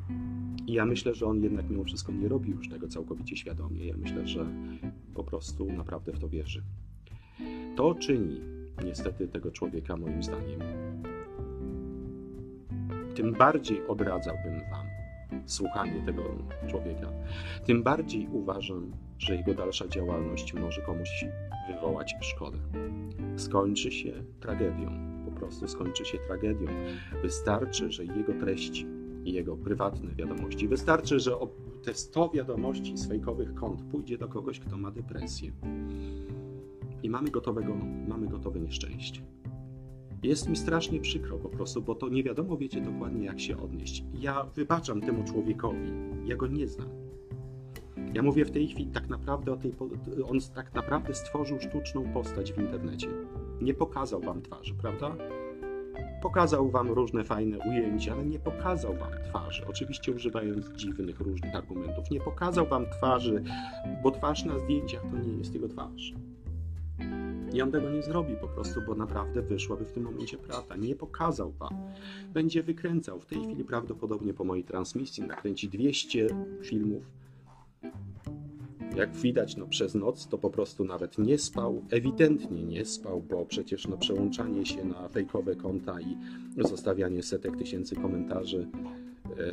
I 0.67 0.73
ja 0.73 0.87
myślę, 0.87 1.15
że 1.15 1.27
on 1.27 1.43
jednak 1.43 1.71
mimo 1.71 1.85
wszystko 1.85 2.13
nie 2.13 2.29
robi 2.29 2.51
już 2.51 2.69
tego 2.69 2.89
całkowicie 2.89 3.37
świadomie. 3.37 3.87
Ja 3.87 3.97
myślę, 3.97 4.27
że 4.27 4.47
po 5.15 5.25
prostu 5.25 5.73
naprawdę 5.73 6.13
w 6.13 6.19
to 6.19 6.29
wierzy. 6.29 6.63
To 7.77 7.95
czyni 7.95 8.41
niestety 8.85 9.29
tego 9.29 9.51
człowieka 9.51 9.97
moim 9.97 10.23
zdaniem. 10.23 10.61
Tym 13.15 13.33
bardziej 13.33 13.87
odradzałbym 13.87 14.61
Wam 14.71 14.87
słuchanie 15.47 16.03
tego 16.07 16.23
człowieka. 16.69 17.09
Tym 17.65 17.83
bardziej 17.83 18.29
uważam, 18.33 18.93
że 19.19 19.37
jego 19.37 19.55
dalsza 19.55 19.89
działalność 19.89 20.55
może 20.55 20.83
komuś 20.83 21.25
wywołać 21.69 22.15
szkodę. 22.21 22.59
Skończy 23.37 23.93
się 23.93 24.13
tragedią, 24.41 24.91
po 25.25 25.31
prostu 25.31 25.69
skończy 25.69 26.05
się 26.05 26.19
tragedią. 26.19 26.67
Wystarczy, 27.23 27.93
że 27.93 28.05
jego 28.05 28.33
treści 28.33 28.87
jego 29.25 29.57
prywatne 29.57 30.15
wiadomości, 30.15 30.69
wystarczy, 30.69 31.21
że 31.21 31.33
te 31.83 31.95
100 31.95 32.31
wiadomości 32.31 32.97
z 32.97 33.09
fejkowych 33.09 33.55
kont 33.55 33.83
pójdzie 33.83 34.19
do 34.19 34.29
kogoś, 34.29 34.61
kto 34.61 34.77
ma 34.77 34.91
depresję 34.91 35.53
i 37.03 37.11
mamy 37.11 37.31
gotowego, 37.31 37.75
mamy 38.09 38.27
gotowe 38.29 38.61
nieszczęście. 38.61 39.23
Jest 40.23 40.49
mi 40.49 40.57
strasznie 40.57 41.01
przykro 41.01 41.39
po 41.39 41.49
prostu, 41.49 41.83
bo 41.83 41.95
to 41.95 42.09
nie 42.09 42.23
wiadomo, 42.23 42.57
wiecie 42.57 42.81
dokładnie, 42.81 43.25
jak 43.25 43.41
się 43.41 43.57
odnieść. 43.63 44.05
Ja 44.15 44.45
wybaczam 44.45 45.01
temu 45.01 45.25
człowiekowi, 45.25 45.93
ja 46.25 46.37
go 46.37 46.47
nie 46.47 46.69
znam. 46.69 46.89
Ja 48.15 48.23
mówię 48.23 48.45
w 48.45 48.51
tej 48.51 48.69
chwili 48.69 48.91
tak 48.91 49.09
naprawdę 49.09 49.53
o 49.53 49.57
tej. 49.57 49.75
On 50.31 50.39
tak 50.55 50.75
naprawdę 50.75 51.15
stworzył 51.15 51.61
sztuczną 51.61 52.13
postać 52.13 52.53
w 52.53 52.59
internecie. 52.59 53.09
Nie 53.61 53.75
pokazał 53.75 54.21
wam 54.21 54.43
twarzy, 54.43 54.75
prawda? 54.75 55.17
Pokazał 56.23 56.71
wam 56.71 56.91
różne 56.91 57.25
fajne 57.25 57.59
ujęcia, 57.59 58.13
ale 58.13 58.25
nie 58.25 58.39
pokazał 58.39 58.95
wam 58.97 59.13
twarzy. 59.25 59.67
Oczywiście 59.67 60.13
używając 60.13 60.73
dziwnych, 60.73 61.21
różnych 61.21 61.55
argumentów. 61.55 62.11
Nie 62.11 62.21
pokazał 62.21 62.67
wam 62.67 62.87
twarzy, 62.91 63.43
bo 64.03 64.11
twarz 64.11 64.45
na 64.45 64.59
zdjęciach 64.59 65.03
to 65.11 65.19
nie 65.19 65.39
jest 65.39 65.55
jego 65.55 65.69
twarz. 65.69 66.15
I 67.53 67.63
on 67.63 67.73
tego 67.73 67.91
nie 67.91 68.03
zrobi 68.03 68.37
po 68.37 68.49
prostu, 68.49 68.81
bo 68.87 68.95
naprawdę 68.95 69.43
wyszłaby 69.43 69.85
w 69.85 69.93
tym 69.93 70.03
momencie 70.03 70.39
prawda. 70.39 70.77
Nie 70.77 70.97
pokazał 70.97 71.53
wam. 71.53 71.75
Będzie 72.35 72.63
wykręcał. 72.63 73.21
W 73.21 73.27
tej 73.27 73.43
chwili 73.43 73.65
prawdopodobnie 73.65 74.35
po 74.35 74.45
mojej 74.45 74.65
transmisji 74.65 75.23
nakręci 75.23 75.69
200 75.69 76.29
filmów. 76.63 77.03
Jak 78.97 79.13
widać, 79.13 79.57
no 79.57 79.67
przez 79.67 79.95
noc 79.95 80.29
to 80.29 80.39
po 80.39 80.51
prostu 80.51 80.85
nawet 80.85 81.19
nie 81.19 81.39
spał, 81.39 81.83
ewidentnie 81.91 82.63
nie 82.63 82.85
spał, 82.85 83.21
bo 83.21 83.47
przecież 83.47 83.89
no 83.89 83.97
przełączanie 83.97 84.67
się 84.67 84.85
na 84.85 85.09
fejkowe 85.09 85.57
konta 85.57 86.01
i 86.01 86.17
zostawianie 86.57 87.23
setek 87.23 87.57
tysięcy 87.57 87.97
komentarzy. 87.97 88.69
E, 89.39 89.53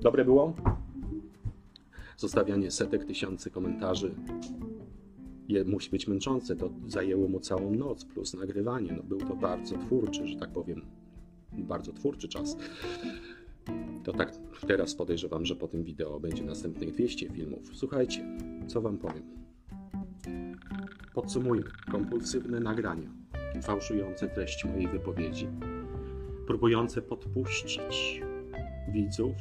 dobre 0.00 0.24
było? 0.24 0.54
Zostawianie 2.16 2.70
setek 2.70 3.04
tysięcy 3.04 3.50
komentarzy 3.50 4.14
je, 5.48 5.64
musi 5.64 5.90
być 5.90 6.08
męczące. 6.08 6.56
To 6.56 6.70
zajęło 6.86 7.28
mu 7.28 7.40
całą 7.40 7.74
noc, 7.74 8.04
plus 8.04 8.34
nagrywanie. 8.34 8.92
No, 8.92 9.02
był 9.02 9.18
to 9.18 9.36
bardzo 9.36 9.78
twórczy, 9.78 10.26
że 10.26 10.36
tak 10.36 10.50
powiem, 10.50 10.82
bardzo 11.52 11.92
twórczy 11.92 12.28
czas. 12.28 12.56
To 14.04 14.12
tak 14.12 14.32
teraz 14.66 14.94
podejrzewam, 14.94 15.46
że 15.46 15.56
po 15.56 15.68
tym 15.68 15.84
wideo 15.84 16.20
będzie 16.20 16.44
następnych 16.44 16.92
200 16.92 17.28
filmów. 17.30 17.70
Słuchajcie, 17.72 18.38
co 18.66 18.80
wam 18.80 18.98
powiem. 18.98 19.22
Podsumujmy. 21.14 21.70
Kompulsywne 21.90 22.60
nagrania, 22.60 23.10
fałszujące 23.62 24.28
treść 24.28 24.64
mojej 24.64 24.88
wypowiedzi, 24.88 25.48
próbujące 26.46 27.02
podpuścić 27.02 28.22
widzów 28.92 29.34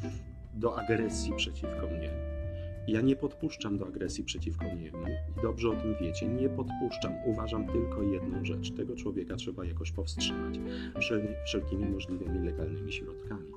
do 0.53 0.79
agresji 0.79 1.33
przeciwko 1.37 1.87
mnie 1.87 2.34
ja 2.87 3.01
nie 3.01 3.15
podpuszczam 3.15 3.77
do 3.77 3.87
agresji 3.87 4.23
przeciwko 4.23 4.65
niemu 4.65 5.07
i 5.07 5.41
dobrze 5.41 5.69
o 5.69 5.75
tym 5.75 5.95
wiecie. 6.01 6.27
Nie 6.27 6.49
podpuszczam. 6.49 7.13
Uważam 7.25 7.67
tylko 7.67 8.03
jedną 8.03 8.45
rzecz. 8.45 8.71
Tego 8.71 8.95
człowieka 8.95 9.35
trzeba 9.35 9.65
jakoś 9.65 9.91
powstrzymać 9.91 10.59
wszelkimi 11.45 11.85
możliwymi 11.85 12.45
legalnymi 12.45 12.91
środkami. 12.91 13.51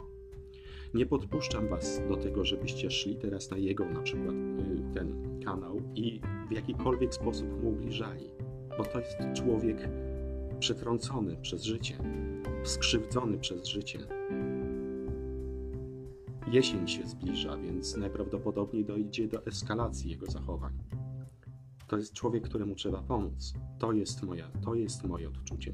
Nie 0.94 1.06
podpuszczam 1.06 1.68
was 1.68 2.02
do 2.08 2.16
tego, 2.16 2.44
żebyście 2.44 2.90
szli 2.90 3.16
teraz 3.16 3.50
na 3.50 3.56
jego 3.56 3.84
na 3.84 4.00
przykład 4.00 4.34
y, 4.34 4.94
ten 4.94 5.40
kanał 5.44 5.82
i 5.94 6.20
w 6.48 6.52
jakikolwiek 6.52 7.14
sposób 7.14 7.62
mu 7.62 7.68
ubliżali, 7.68 8.24
bo 8.78 8.84
to 8.84 9.00
jest 9.00 9.16
człowiek 9.34 9.88
przetrącony 10.58 11.36
przez 11.42 11.64
życie, 11.64 11.98
skrzywdzony 12.64 13.38
przez 13.38 13.66
życie 13.66 13.98
Jesień 16.52 16.88
się 16.88 17.06
zbliża, 17.06 17.56
więc 17.56 17.96
najprawdopodobniej 17.96 18.84
dojdzie 18.84 19.28
do 19.28 19.46
eskalacji 19.46 20.10
jego 20.10 20.26
zachowań. 20.26 20.72
To 21.88 21.96
jest 21.96 22.12
człowiek, 22.12 22.44
któremu 22.44 22.74
trzeba 22.74 23.02
pomóc. 23.02 23.54
To 23.78 23.92
jest 23.92 24.22
moja, 24.22 24.50
to 24.64 24.74
jest 24.74 25.04
moje 25.04 25.28
odczucie. 25.28 25.72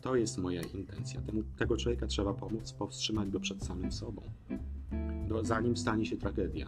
To 0.00 0.16
jest 0.16 0.38
moja 0.38 0.62
intencja. 0.62 1.20
Temu, 1.20 1.42
tego 1.58 1.76
człowieka 1.76 2.06
trzeba 2.06 2.34
pomóc, 2.34 2.72
powstrzymać 2.72 3.30
go 3.30 3.40
przed 3.40 3.64
samym 3.64 3.92
sobą. 3.92 4.22
Do, 5.28 5.44
zanim 5.44 5.76
stanie 5.76 6.06
się 6.06 6.16
tragedia. 6.16 6.66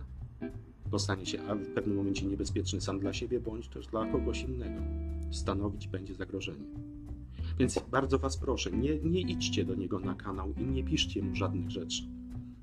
Bo 0.91 0.99
stanie 0.99 1.27
się 1.27 1.43
a 1.43 1.55
w 1.55 1.75
pewnym 1.75 1.97
momencie 1.97 2.27
niebezpieczny 2.27 2.81
sam 2.81 2.99
dla 3.01 3.13
siebie, 3.13 3.41
bądź 3.41 3.69
też 3.69 3.87
dla 3.87 4.07
kogoś 4.07 4.43
innego. 4.43 4.81
Stanowić 5.31 5.89
będzie 5.89 6.15
zagrożenie. 6.15 6.67
Więc 7.59 7.79
bardzo 7.91 8.19
Was 8.19 8.37
proszę, 8.37 8.71
nie, 8.71 8.99
nie 8.99 9.21
idźcie 9.21 9.65
do 9.65 9.75
niego 9.75 10.01
na 10.01 10.15
kanał 10.15 10.55
i 10.61 10.67
nie 10.67 10.85
piszcie 10.85 11.23
mu 11.23 11.35
żadnych 11.35 11.71
rzeczy 11.71 12.18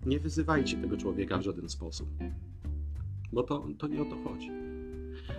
nie 0.06 0.20
wyzywajcie 0.20 0.78
tego 0.78 0.98
człowieka 0.98 1.38
w 1.38 1.42
żaden 1.42 1.70
sposób, 1.70 2.08
bo 3.34 3.44
to, 3.44 3.68
to 3.78 3.88
nie 3.88 4.02
o 4.02 4.06
to 4.06 4.16
chodzi. 4.24 4.52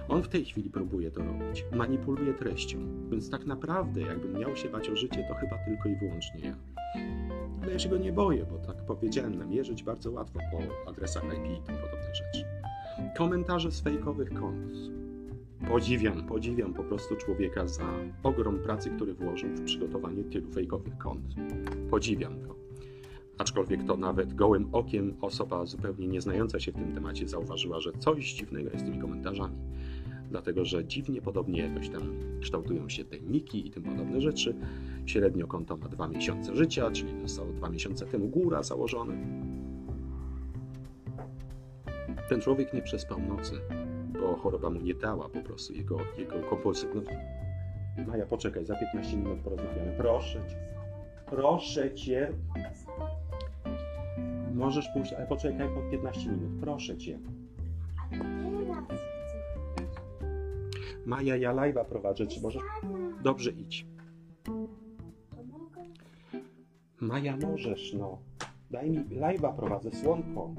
On 0.09 0.23
w 0.23 0.29
tej 0.29 0.45
chwili 0.45 0.71
próbuje 0.71 1.11
to 1.11 1.21
robić, 1.25 1.65
manipuluje 1.73 2.35
treścią, 2.35 2.79
więc 3.11 3.31
tak 3.31 3.47
naprawdę, 3.47 4.01
jakbym 4.01 4.33
miał 4.33 4.57
się 4.57 4.69
bać 4.69 4.89
o 4.89 4.97
życie, 4.97 5.25
to 5.29 5.35
chyba 5.35 5.59
tylko 5.65 5.89
i 5.89 5.97
wyłącznie 5.97 6.41
ja. 6.41 6.57
Ale 7.63 7.73
ja 7.73 7.79
się 7.79 7.89
go 7.89 7.97
nie 7.97 8.13
boję, 8.13 8.47
bo 8.51 8.59
tak 8.59 8.77
powiedziałem, 8.87 9.39
namierzyć 9.39 9.83
bardzo 9.83 10.11
łatwo 10.11 10.41
po 10.51 10.91
adresach 10.91 11.25
IP 11.25 11.61
i 11.63 11.67
tym 11.67 11.77
podobne 11.77 12.15
rzeczy. 12.15 12.45
Komentarze 13.17 13.73
z 13.73 13.81
fejkowych 13.81 14.35
kont. 14.35 14.73
Podziwiam, 15.69 16.27
podziwiam 16.27 16.75
po 16.75 16.85
prostu 16.85 17.17
człowieka 17.17 17.67
za 17.67 17.93
ogrom 18.23 18.59
pracy, 18.59 18.91
który 18.91 19.15
włożył 19.15 19.51
w 19.51 19.65
przygotowanie 19.65 20.25
tylu 20.25 20.53
fejkowych 20.53 20.99
kont. 20.99 21.35
Podziwiam 21.91 22.43
go. 22.43 22.66
Aczkolwiek 23.39 23.85
to 23.85 23.97
nawet 23.97 24.35
gołym 24.35 24.69
okiem 24.73 25.17
osoba 25.21 25.67
zupełnie 25.67 26.09
nieznająca 26.09 26.61
się 26.61 26.73
w 26.73 26.75
tym 26.75 26.95
temacie 26.95 27.29
zauważyła, 27.29 27.81
że 27.81 27.93
coś 27.93 28.33
dziwnego 28.33 28.71
jest 28.71 28.85
z 28.85 28.89
tymi 28.89 28.99
komentarzami. 28.99 29.57
Dlatego, 30.31 30.65
że 30.65 30.85
dziwnie 30.85 31.23
podobnie 31.23 31.61
jakoś 31.61 31.89
tam 31.89 32.03
kształtują 32.41 32.89
się 32.89 33.05
te 33.05 33.21
niki 33.21 33.67
i 33.67 33.71
tym 33.71 33.83
podobne 33.83 34.21
rzeczy. 34.21 34.55
Średnio 35.07 35.47
konto 35.47 35.77
ma 35.77 35.89
dwa 35.89 36.09
miesiące 36.09 36.57
życia, 36.57 36.91
czyli 36.91 37.21
zostało 37.21 37.53
dwa 37.53 37.69
miesiące 37.69 38.07
temu 38.07 38.29
góra 38.29 38.63
założone. 38.63 39.15
Ten 42.29 42.41
człowiek 42.41 42.75
nie 42.75 42.83
przespał 42.83 43.19
nocy, 43.21 43.53
bo 44.21 44.37
choroba 44.37 44.71
mu 44.71 44.81
nie 44.81 44.95
dała 44.95 45.29
po 45.29 45.41
prostu 45.41 45.73
jego, 45.73 45.99
jego 46.19 46.41
kompulsywność. 46.51 47.11
Maja, 48.07 48.27
poczekaj, 48.27 48.65
za 48.65 48.77
15 48.77 49.17
minut 49.17 49.39
porozmawiamy. 49.39 49.95
Proszę 49.99 50.41
cię. 50.49 50.57
Proszę 51.27 51.95
cię. 51.95 52.33
Możesz 54.57 54.89
pójść, 54.89 55.13
ale 55.13 55.27
poczekaj 55.27 55.69
po 55.75 55.91
15 55.91 56.31
minut, 56.31 56.61
proszę 56.61 56.97
cię. 56.97 57.19
Maja, 61.07 61.37
ja 61.37 61.55
live'a 61.55 61.85
prowadzę, 61.85 62.27
czy 62.27 62.41
możesz? 62.41 62.63
Dobrze, 63.23 63.51
idź. 63.51 63.87
Maja, 67.01 67.37
możesz, 67.37 67.95
no. 67.95 68.19
Daj 68.71 68.91
mi 68.91 68.99
live'a 68.99 69.57
prowadzę, 69.57 69.91
słonko. 69.91 70.55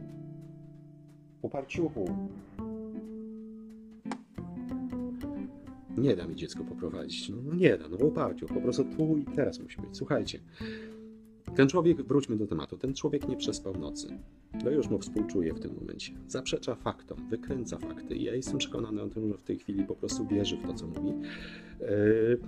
Uparciuchu. 1.42 2.06
Nie 5.98 6.16
da 6.16 6.28
mi 6.28 6.36
dziecko 6.36 6.64
poprowadzić. 6.64 7.30
No, 7.30 7.56
nie 7.56 7.78
da, 7.78 7.90
no 7.90 7.98
uparciuch. 7.98 8.54
Po 8.54 8.62
prostu 8.62 8.86
tu 8.86 9.18
i 9.18 9.26
teraz 9.26 9.60
musi 9.60 9.82
być. 9.82 9.98
Słuchajcie. 9.98 10.40
Ten 11.56 11.68
człowiek, 11.68 12.02
wróćmy 12.02 12.36
do 12.36 12.48
tematu, 12.48 12.78
ten 12.78 12.94
człowiek 12.94 13.28
nie 13.28 13.38
przespał 13.38 13.74
nocy. 13.74 14.08
No 14.64 14.72
już 14.72 14.90
mu 14.90 15.00
współczuję 15.00 15.54
w 15.54 15.60
tym 15.60 15.76
momencie. 15.76 16.14
Zaprzecza 16.28 16.76
faktom, 16.76 17.30
wykręca 17.30 17.78
fakty. 17.78 18.18
Ja 18.18 18.36
jestem 18.36 18.58
przekonany 18.58 19.02
o 19.02 19.08
tym, 19.08 19.28
że 19.28 19.38
w 19.38 19.44
tej 19.44 19.60
chwili 19.60 19.84
po 19.84 19.96
prostu 19.96 20.28
wierzy 20.28 20.58
w 20.58 20.64
to, 20.64 20.74
co 20.74 20.88
mówi. 20.88 21.14
Yy... 21.80 22.40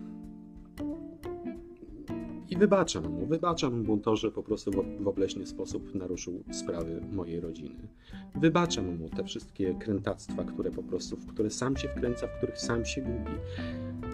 I 2.49 2.57
wybaczam 2.57 3.11
mu, 3.11 3.25
wybaczam 3.25 3.83
mu 3.83 3.97
to, 3.97 4.15
że 4.15 4.31
po 4.31 4.43
prostu 4.43 4.71
w 4.99 5.07
obleśny 5.07 5.47
sposób 5.47 5.95
naruszył 5.95 6.43
sprawy 6.51 7.01
mojej 7.11 7.39
rodziny. 7.39 7.87
Wybaczam 8.35 8.97
mu 8.97 9.09
te 9.09 9.23
wszystkie 9.23 9.73
krętactwa, 9.73 10.43
które 10.43 10.71
po 10.71 10.83
prostu, 10.83 11.17
w 11.17 11.27
które 11.27 11.49
sam 11.49 11.77
się 11.77 11.89
wkręca, 11.89 12.27
w 12.27 12.37
których 12.37 12.57
sam 12.57 12.85
się 12.85 13.01
gubi. 13.01 13.37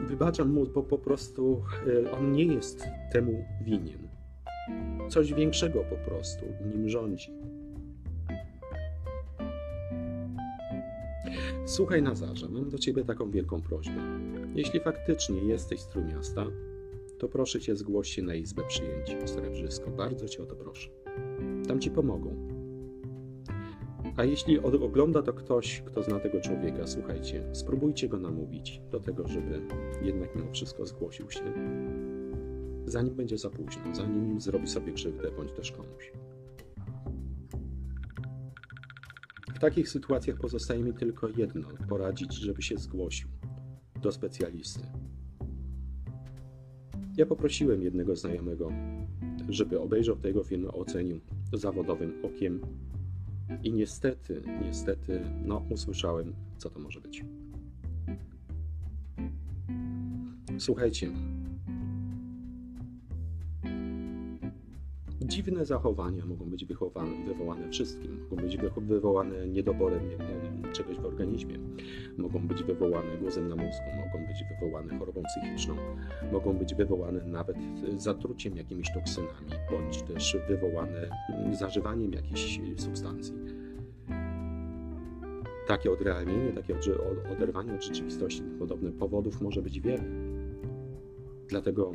Wybaczam 0.08 0.54
mu, 0.54 0.66
bo 0.66 0.84
po 0.84 0.98
prostu 0.98 1.62
yy, 1.86 2.12
on 2.12 2.32
nie 2.32 2.44
jest 2.44 2.84
temu 3.12 3.46
winien. 3.62 4.15
Coś 5.10 5.34
większego 5.34 5.84
po 5.84 5.96
prostu 5.96 6.46
nim 6.74 6.90
rządzi. 6.90 7.32
Słuchaj 11.66 12.02
Nazarze, 12.02 12.50
mam 12.50 12.70
do 12.70 12.78
Ciebie 12.78 13.06
taką 13.06 13.32
wielką 13.32 13.62
prośbę. 13.62 14.02
Jeśli 14.56 14.80
faktycznie 14.80 15.44
jesteś 15.44 15.80
z 15.80 15.88
Trójmiasta, 15.88 16.46
to 17.20 17.28
proszę 17.28 17.60
Cię 17.60 17.76
zgłoś 17.76 18.10
się 18.10 18.22
na 18.22 18.36
Izbę 18.36 18.64
Przyjęć 18.68 19.16
w 19.26 19.30
Srebrzysko. 19.30 19.92
Bardzo 19.92 20.28
Cię 20.28 20.44
o 20.44 20.46
to 20.46 20.56
proszę. 20.56 20.90
Tam 21.68 21.80
Ci 21.80 21.92
pomogą. 21.92 22.36
A 24.18 24.24
jeśli 24.24 24.60
ogląda 24.60 25.22
to 25.22 25.34
ktoś, 25.34 25.82
kto 25.82 26.04
zna 26.04 26.20
tego 26.20 26.42
człowieka, 26.42 26.88
słuchajcie, 26.88 27.44
spróbujcie 27.54 28.08
go 28.08 28.20
namówić 28.20 28.82
do 28.92 29.00
tego, 29.00 29.28
żeby 29.28 29.62
jednak 30.02 30.36
mimo 30.36 30.52
wszystko 30.52 30.86
zgłosił 30.86 31.32
się 31.32 31.44
zanim 32.86 33.16
będzie 33.16 33.38
za 33.38 33.50
późno, 33.50 33.96
zanim 33.96 34.42
zrobi 34.42 34.68
sobie 34.68 34.94
krzywdę 34.94 35.32
bądź 35.32 35.52
też 35.52 35.72
komuś. 35.72 36.12
W 39.56 39.60
takich 39.60 39.90
sytuacjach 39.90 40.38
pozostaje 40.38 40.84
mi 40.84 40.94
tylko 40.94 41.30
jedno: 41.30 41.68
poradzić, 41.90 42.34
żeby 42.34 42.62
się 42.62 42.78
zgłosił 42.78 43.28
do 44.02 44.12
specjalisty. 44.12 44.84
Ja 47.18 47.26
poprosiłem 47.26 47.82
jednego 47.82 48.16
znajomego, 48.16 48.72
żeby 49.50 49.80
obejrzał 49.80 50.16
tego 50.16 50.44
filmu, 50.44 50.80
ocenił 50.80 51.20
zawodowym 51.54 52.14
okiem 52.24 52.62
I 53.64 53.74
niestety, 53.74 54.42
niestety, 54.66 55.22
no 55.46 55.66
usłyszałem, 55.70 56.34
co 56.58 56.70
to 56.70 56.80
może 56.80 57.02
być. 57.02 57.26
Słuchajcie, 60.58 61.12
Dziwne 65.28 65.66
zachowania 65.66 66.26
mogą 66.26 66.46
być 66.46 66.66
wychowane, 66.66 67.26
wywołane 67.26 67.70
wszystkim. 67.70 68.28
Mogą 68.32 68.44
być 68.44 68.58
wywołane 68.78 69.48
niedoborem 69.48 70.02
czegoś 70.74 70.98
w 70.98 71.06
organizmie, 71.06 71.60
mogą 72.18 72.48
być 72.48 72.64
wywołane 72.64 73.18
głosem 73.18 73.50
na 73.50 73.56
mózgu, 73.56 73.86
mogą 74.06 74.28
być 74.28 74.44
wywołane 74.44 75.00
chorobą 75.00 75.24
psychiczną, 75.24 75.76
mogą 76.32 76.54
być 76.54 76.76
wywołane 76.76 77.26
nawet 77.26 77.58
zatruciem 77.98 78.58
jakimiś 78.58 78.94
toksynami, 78.94 79.52
bądź 79.72 80.02
też 80.02 80.38
wywołane 80.48 81.10
zażywaniem 81.52 82.14
jakichś 82.14 82.60
substancji. 82.78 83.34
Takie 85.68 85.92
odrealnienie, 85.92 86.52
takie 86.52 86.76
oderwanie 87.32 87.74
od 87.74 87.84
rzeczywistości 87.84 88.42
podobnych 88.60 88.96
powodów 88.96 89.42
może 89.42 89.62
być 89.62 89.80
wiele. 89.80 90.04
Dlatego 91.48 91.92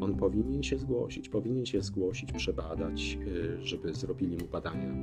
on 0.00 0.16
powinien 0.16 0.62
się 0.62 0.78
zgłosić, 0.78 1.28
powinien 1.28 1.66
się 1.66 1.82
zgłosić, 1.82 2.32
przebadać, 2.32 3.18
y, 3.26 3.66
żeby 3.66 3.94
zrobili 3.94 4.36
mu 4.36 4.46
badania, 4.52 4.94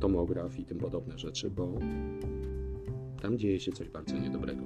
tomograf 0.00 0.58
i 0.58 0.64
tym 0.64 0.78
podobne 0.78 1.18
rzeczy, 1.18 1.50
bo 1.50 1.68
tam 3.22 3.38
dzieje 3.38 3.60
się 3.60 3.72
coś 3.72 3.88
bardzo 3.88 4.18
niedobrego. 4.18 4.62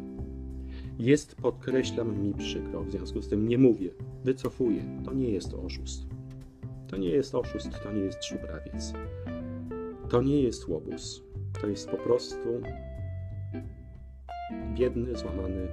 Jest, 0.98 1.34
podkreślam, 1.34 2.22
mi 2.22 2.34
przykro, 2.34 2.84
w 2.84 2.90
związku 2.90 3.22
z 3.22 3.28
tym 3.28 3.48
nie 3.48 3.58
mówię, 3.58 3.90
wycofuję. 4.24 4.82
To 5.04 5.14
nie 5.14 5.30
jest 5.30 5.54
oszust. 5.54 6.06
To 6.88 6.96
nie 6.96 7.08
jest 7.08 7.34
oszust, 7.34 7.68
to 7.82 7.92
nie 7.92 8.00
jest 8.00 8.24
szubrawiec. 8.24 8.92
To 10.08 10.22
nie 10.22 10.42
jest 10.42 10.68
łobuz. 10.68 11.22
To 11.60 11.66
jest 11.66 11.88
po 11.88 11.96
prostu 11.96 12.48
biedny, 14.74 15.16
złamany 15.16 15.68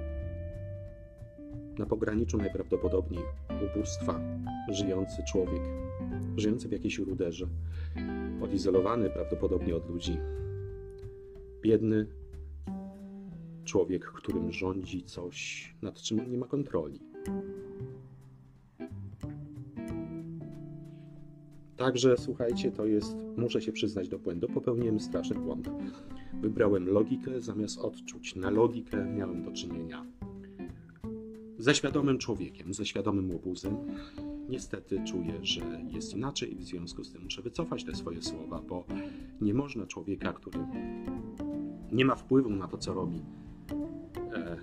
na 1.78 1.86
pograniczu 1.86 2.38
najprawdopodobniej 2.38 3.22
ubóstwa 3.66 4.20
żyjący 4.68 5.22
człowiek, 5.28 5.62
żyjący 6.36 6.68
w 6.68 6.72
jakiejś 6.72 6.98
ruderze, 6.98 7.46
odizolowany 8.42 9.10
prawdopodobnie 9.10 9.76
od 9.76 9.88
ludzi, 9.90 10.16
biedny 11.62 12.06
człowiek, 13.64 14.04
którym 14.04 14.52
rządzi 14.52 15.02
coś, 15.02 15.74
nad 15.82 15.94
czym 15.94 16.30
nie 16.30 16.38
ma 16.38 16.46
kontroli. 16.46 17.00
Także 21.76 22.16
słuchajcie, 22.16 22.72
to 22.72 22.86
jest, 22.86 23.16
muszę 23.36 23.62
się 23.62 23.72
przyznać 23.72 24.08
do 24.08 24.18
błędu, 24.18 24.48
popełniłem 24.48 25.00
straszny 25.00 25.36
błąd. 25.36 25.70
Wybrałem 26.40 26.88
logikę 26.88 27.40
zamiast 27.40 27.78
odczuć. 27.78 28.36
Na 28.36 28.50
logikę 28.50 29.04
miałem 29.04 29.44
do 29.44 29.52
czynienia 29.52 30.06
ze 31.62 31.74
świadomym 31.74 32.18
człowiekiem, 32.18 32.74
ze 32.74 32.86
świadomym 32.86 33.30
łobuzem. 33.30 33.76
Niestety 34.48 35.02
czuję, 35.06 35.38
że 35.42 35.60
jest 35.88 36.14
inaczej 36.14 36.52
i 36.52 36.56
w 36.56 36.64
związku 36.64 37.04
z 37.04 37.12
tym 37.12 37.22
muszę 37.22 37.42
wycofać 37.42 37.84
te 37.84 37.94
swoje 37.94 38.22
słowa, 38.22 38.62
bo 38.68 38.84
nie 39.40 39.54
można 39.54 39.86
człowieka, 39.86 40.32
który 40.32 40.58
nie 41.92 42.04
ma 42.04 42.14
wpływu 42.14 42.50
na 42.50 42.68
to, 42.68 42.78
co 42.78 42.94
robi, 42.94 43.20
e, 44.34 44.56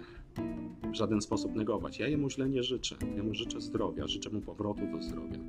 w 0.91 0.95
żaden 0.95 1.21
sposób 1.21 1.55
negować. 1.55 1.99
Ja 1.99 2.07
jemu 2.07 2.29
źle 2.29 2.49
nie 2.49 2.63
życzę. 2.63 2.95
Ja 3.17 3.23
mu 3.23 3.33
życzę 3.33 3.61
zdrowia, 3.61 4.07
życzę 4.07 4.29
mu 4.29 4.41
powrotu 4.41 4.81
do 4.91 5.01
zdrowia, 5.01 5.39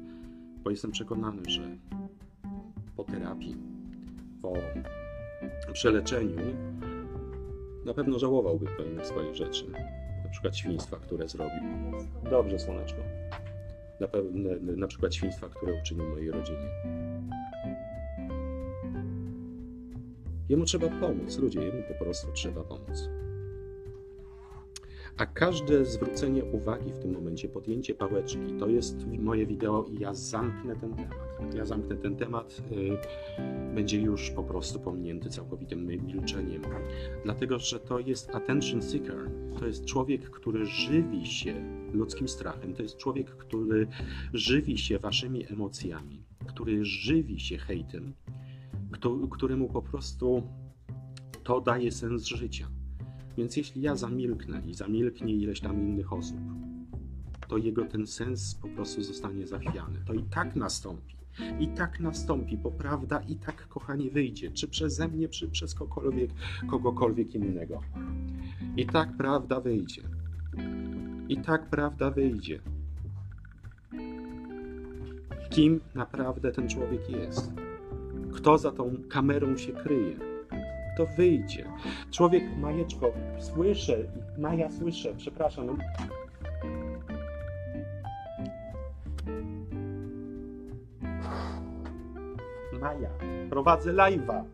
bo 0.64 0.70
jestem 0.70 0.90
przekonany, 0.90 1.42
że 1.48 1.78
po 2.96 3.04
terapii, 3.04 3.56
po 4.42 4.52
przeleczeniu 5.72 6.36
na 7.84 7.94
pewno 7.94 8.18
żałowałby 8.18 8.66
pewnych 8.66 9.06
swoich 9.06 9.34
rzeczy 9.34 9.66
na 10.30 10.32
przykład 10.32 10.56
świństwa, 10.56 10.96
które 10.96 11.28
zrobił. 11.28 11.62
Dobrze, 12.30 12.58
słoneczko. 12.58 12.98
Na, 14.00 14.08
pewne, 14.08 14.56
na 14.76 14.86
przykład 14.86 15.14
świństwa, 15.14 15.48
które 15.48 15.80
uczynił 15.80 16.08
mojej 16.08 16.30
rodzinie. 16.30 16.68
Jemu 20.48 20.64
trzeba 20.64 20.88
pomóc, 20.88 21.38
ludzie, 21.38 21.60
jemu 21.60 21.82
po 21.88 22.04
prostu 22.04 22.32
trzeba 22.32 22.62
pomóc. 22.62 23.08
A 25.20 25.26
każde 25.26 25.84
zwrócenie 25.84 26.44
uwagi 26.44 26.92
w 26.92 26.98
tym 26.98 27.12
momencie, 27.12 27.48
podjęcie 27.48 27.94
pałeczki, 27.94 28.52
to 28.58 28.68
jest 28.68 29.06
moje 29.06 29.46
wideo 29.46 29.84
i 29.84 29.98
ja 29.98 30.14
zamknę 30.14 30.76
ten 30.76 30.94
temat. 30.94 31.54
Ja 31.54 31.64
zamknę 31.64 31.96
ten 31.96 32.16
temat, 32.16 32.62
yy, 32.70 32.98
będzie 33.74 34.00
już 34.00 34.30
po 34.30 34.42
prostu 34.42 34.80
pominięty 34.80 35.30
całkowitym 35.30 35.86
milczeniem. 35.86 36.62
Dlatego, 37.24 37.58
że 37.58 37.80
to 37.80 37.98
jest 37.98 38.34
attention 38.34 38.82
seeker. 38.82 39.30
To 39.58 39.66
jest 39.66 39.84
człowiek, 39.84 40.30
który 40.30 40.66
żywi 40.66 41.26
się 41.26 41.54
ludzkim 41.92 42.28
strachem. 42.28 42.74
To 42.74 42.82
jest 42.82 42.96
człowiek, 42.96 43.30
który 43.30 43.86
żywi 44.32 44.78
się 44.78 44.98
waszymi 44.98 45.52
emocjami, 45.52 46.22
który 46.46 46.84
żywi 46.84 47.40
się 47.40 47.58
hejtem, 47.58 48.14
któremu 49.30 49.68
po 49.68 49.82
prostu 49.82 50.42
to 51.44 51.60
daje 51.60 51.92
sens 51.92 52.24
życia 52.24 52.79
więc 53.36 53.56
jeśli 53.56 53.82
ja 53.82 53.96
zamilknę 53.96 54.62
i 54.66 54.74
zamilknie 54.74 55.34
ileś 55.34 55.60
tam 55.60 55.80
innych 55.80 56.12
osób, 56.12 56.38
to 57.48 57.56
jego 57.56 57.84
ten 57.84 58.06
sens 58.06 58.54
po 58.54 58.68
prostu 58.68 59.02
zostanie 59.02 59.46
zachwiany. 59.46 59.98
To 60.06 60.14
i 60.14 60.22
tak 60.22 60.56
nastąpi. 60.56 61.16
I 61.60 61.68
tak 61.68 62.00
nastąpi, 62.00 62.56
bo 62.56 62.70
prawda 62.70 63.20
i 63.28 63.36
tak, 63.36 63.68
kochani, 63.68 64.10
wyjdzie, 64.10 64.50
czy 64.50 64.68
przeze 64.68 65.08
mnie, 65.08 65.28
czy 65.28 65.48
przez 65.48 65.74
kogokolwiek, 65.74 66.30
kogokolwiek 66.70 67.34
innego. 67.34 67.80
I 68.76 68.86
tak 68.86 69.16
prawda 69.16 69.60
wyjdzie. 69.60 70.02
I 71.28 71.36
tak 71.36 71.70
prawda 71.70 72.10
wyjdzie. 72.10 72.60
Kim 75.50 75.80
naprawdę 75.94 76.52
ten 76.52 76.68
człowiek 76.68 77.10
jest? 77.10 77.52
Kto 78.32 78.58
za 78.58 78.72
tą 78.72 78.96
kamerą 79.08 79.56
się 79.56 79.72
kryje? 79.72 80.29
To 81.00 81.06
wyjdzie. 81.06 81.64
Człowiek, 82.10 82.44
Majeczko, 82.56 83.12
słyszę, 83.38 83.96
Maja 84.38 84.70
słyszę, 84.70 85.14
przepraszam. 85.16 85.66
No. 85.66 85.76
Maja, 92.80 93.10
prowadzę 93.50 93.92
live'a. 93.92 94.44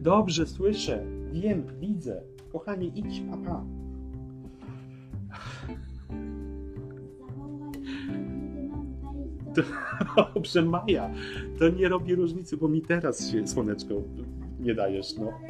Dobrze, 0.00 0.46
słyszę, 0.46 1.04
wiem, 1.32 1.64
widzę. 1.80 2.22
Kochanie, 2.52 2.86
idź, 2.86 3.22
papa. 3.30 3.64
Dobrze, 10.34 10.62
Maja, 10.62 11.10
to 11.58 11.68
nie 11.68 11.88
robi 11.88 12.14
różnicy, 12.14 12.56
bo 12.56 12.68
mi 12.68 12.82
teraz 12.82 13.30
się 13.30 13.46
słoneczko 13.46 13.94
nie 14.64 14.74
dajesz, 14.74 15.16
no. 15.16 15.40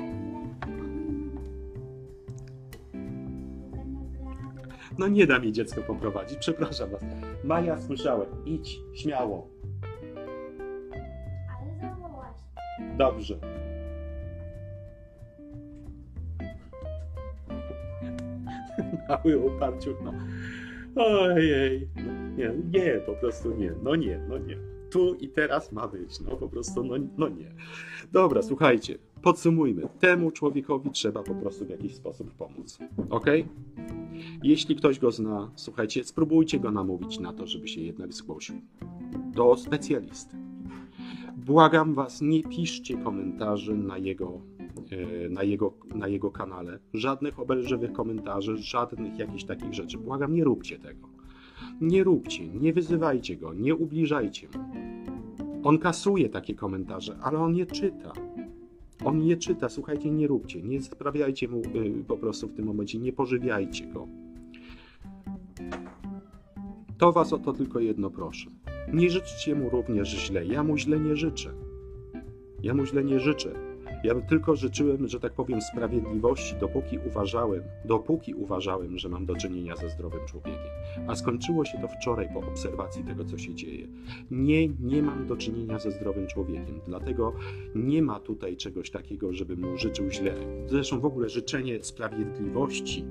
No 4.98 5.08
nie 5.08 5.26
da 5.26 5.38
mi 5.38 5.52
dziecko 5.52 5.82
poprowadzić, 5.82 6.38
przepraszam 6.38 6.90
was. 6.90 7.02
Maja, 7.44 7.80
słyszałem. 7.80 8.28
Idź, 8.46 8.80
śmiało. 8.94 9.48
Ale. 11.48 12.96
Dobrze. 12.96 13.38
Mały 19.08 19.38
uparciu, 19.38 19.94
no. 20.04 20.12
Ojej. 21.04 21.88
Nie, 22.36 22.52
nie, 22.72 23.00
po 23.06 23.12
prostu 23.12 23.56
nie. 23.56 23.72
No 23.82 23.96
nie, 23.96 24.18
no 24.28 24.38
nie 24.38 24.73
tu 24.94 25.14
i 25.14 25.28
teraz 25.28 25.72
ma 25.72 25.88
być. 25.88 26.20
No 26.20 26.36
po 26.36 26.48
prostu, 26.48 26.84
no, 26.84 26.94
no 27.18 27.28
nie. 27.28 27.54
Dobra, 28.12 28.42
słuchajcie, 28.42 28.98
podsumujmy. 29.22 29.88
Temu 30.00 30.30
człowiekowi 30.30 30.90
trzeba 30.90 31.22
po 31.22 31.34
prostu 31.34 31.64
w 31.64 31.68
jakiś 31.68 31.94
sposób 31.94 32.34
pomóc. 32.34 32.78
Ok? 33.10 33.26
Jeśli 34.42 34.76
ktoś 34.76 34.98
go 34.98 35.10
zna, 35.10 35.50
słuchajcie, 35.56 36.04
spróbujcie 36.04 36.60
go 36.60 36.70
namówić 36.70 37.18
na 37.18 37.32
to, 37.32 37.46
żeby 37.46 37.68
się 37.68 37.80
jednak 37.80 38.12
zgłosił 38.14 38.56
do 39.34 39.56
specjalisty. 39.56 40.36
Błagam 41.36 41.94
was, 41.94 42.22
nie 42.22 42.42
piszcie 42.42 42.96
komentarzy 42.96 43.74
na 43.76 43.98
jego, 43.98 44.40
e, 44.90 45.28
na 45.28 45.42
jego, 45.42 45.72
na 45.94 46.08
jego 46.08 46.30
kanale. 46.30 46.78
Żadnych 46.92 47.40
obelżywych 47.40 47.92
komentarzy, 47.92 48.56
żadnych 48.56 49.18
jakichś 49.18 49.44
takich 49.44 49.74
rzeczy. 49.74 49.98
Błagam, 49.98 50.34
nie 50.34 50.44
róbcie 50.44 50.78
tego. 50.78 51.23
Nie 51.80 52.04
róbcie, 52.04 52.48
nie 52.48 52.72
wyzywajcie 52.72 53.36
go, 53.36 53.54
nie 53.54 53.74
ubliżajcie 53.74 54.48
mu. 54.48 54.64
On 55.64 55.78
kasuje 55.78 56.28
takie 56.28 56.54
komentarze, 56.54 57.18
ale 57.22 57.38
on 57.38 57.56
je 57.56 57.66
czyta. 57.66 58.12
On 59.04 59.22
je 59.22 59.36
czyta, 59.36 59.68
słuchajcie, 59.68 60.10
nie 60.10 60.26
róbcie, 60.26 60.62
nie 60.62 60.82
sprawiajcie 60.82 61.48
mu 61.48 61.60
y, 61.60 62.04
po 62.08 62.16
prostu 62.16 62.48
w 62.48 62.54
tym 62.54 62.66
momencie, 62.66 62.98
nie 62.98 63.12
pożywiajcie 63.12 63.86
go. 63.86 64.08
To 66.98 67.12
was 67.12 67.32
o 67.32 67.38
to 67.38 67.52
tylko 67.52 67.80
jedno 67.80 68.10
proszę. 68.10 68.50
Nie 68.92 69.10
życzcie 69.10 69.54
mu 69.54 69.70
również 69.70 70.08
źle, 70.08 70.46
ja 70.46 70.62
mu 70.62 70.78
źle 70.78 71.00
nie 71.00 71.16
życzę. 71.16 71.54
Ja 72.62 72.74
mu 72.74 72.86
źle 72.86 73.04
nie 73.04 73.20
życzę. 73.20 73.73
Ja 74.04 74.14
tylko 74.20 74.56
życzyłem, 74.56 75.08
że 75.08 75.20
tak 75.20 75.32
powiem, 75.32 75.62
sprawiedliwości, 75.62 76.54
dopóki 76.60 76.98
uważałem, 77.06 77.62
dopóki 77.84 78.34
uważałem, 78.34 78.98
że 78.98 79.08
mam 79.08 79.26
do 79.26 79.36
czynienia 79.36 79.76
ze 79.76 79.90
zdrowym 79.90 80.20
człowiekiem. 80.26 80.70
A 81.06 81.16
skończyło 81.16 81.64
się 81.64 81.78
to 81.78 81.88
wczoraj 81.88 82.28
po 82.32 82.38
obserwacji 82.38 83.04
tego, 83.04 83.24
co 83.24 83.38
się 83.38 83.54
dzieje. 83.54 83.88
Nie, 84.30 84.68
nie 84.68 85.02
mam 85.02 85.26
do 85.26 85.36
czynienia 85.36 85.78
ze 85.78 85.90
zdrowym 85.90 86.26
człowiekiem. 86.26 86.80
Dlatego 86.86 87.32
nie 87.74 88.02
ma 88.02 88.20
tutaj 88.20 88.56
czegoś 88.56 88.90
takiego, 88.90 89.32
żebym 89.32 89.60
mu 89.60 89.76
życzył 89.76 90.10
źle. 90.10 90.34
Zresztą 90.66 91.00
w 91.00 91.04
ogóle 91.04 91.28
życzenie 91.28 91.84
sprawiedliwości 91.84 93.04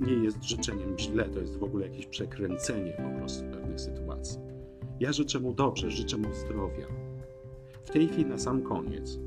nie 0.00 0.14
jest 0.14 0.44
życzeniem 0.44 0.98
źle, 0.98 1.24
to 1.24 1.40
jest 1.40 1.58
w 1.58 1.64
ogóle 1.64 1.86
jakieś 1.86 2.06
przekręcenie 2.06 2.92
po 2.92 3.18
prostu 3.18 3.44
pewnych 3.44 3.80
sytuacji. 3.80 4.40
Ja 5.00 5.12
życzę 5.12 5.40
mu 5.40 5.52
dobrze, 5.52 5.90
życzę 5.90 6.16
mu 6.16 6.34
zdrowia. 6.34 6.86
W 7.84 7.90
tej 7.90 8.08
chwili 8.08 8.26
na 8.26 8.38
sam 8.38 8.62
koniec 8.62 9.18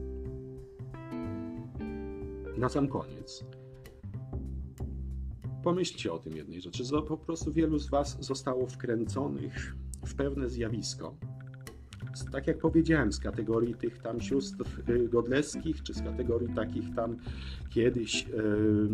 na 2.57 2.69
sam 2.69 2.87
koniec. 2.87 3.45
Pomyślcie 5.63 6.13
o 6.13 6.19
tym 6.19 6.35
jednej 6.37 6.61
rzeczy. 6.61 6.83
Po 7.07 7.17
prostu 7.17 7.53
wielu 7.53 7.79
z 7.79 7.89
Was 7.89 8.17
zostało 8.19 8.67
wkręconych 8.67 9.75
w 10.05 10.15
pewne 10.15 10.49
zjawisko. 10.49 11.15
Tak 12.31 12.47
jak 12.47 12.57
powiedziałem, 12.57 13.13
z 13.13 13.19
kategorii 13.19 13.75
tych 13.75 13.97
tam 13.97 14.21
sióstr 14.21 14.63
y, 14.89 15.09
godleskich, 15.09 15.83
czy 15.83 15.93
z 15.93 16.01
kategorii 16.01 16.49
takich 16.55 16.95
tam 16.95 17.17
kiedyś 17.69 18.27
yy, 18.27 18.89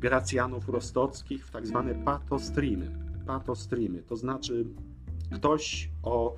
Gracjanów 0.00 0.68
Rostockich 0.68 1.46
w 1.46 1.50
tak 1.50 1.66
zwane 1.66 1.94
patostreamy. 1.94 2.90
Patostreamy, 3.26 4.02
to 4.02 4.16
znaczy 4.16 4.64
ktoś 5.30 5.90
o 6.02 6.36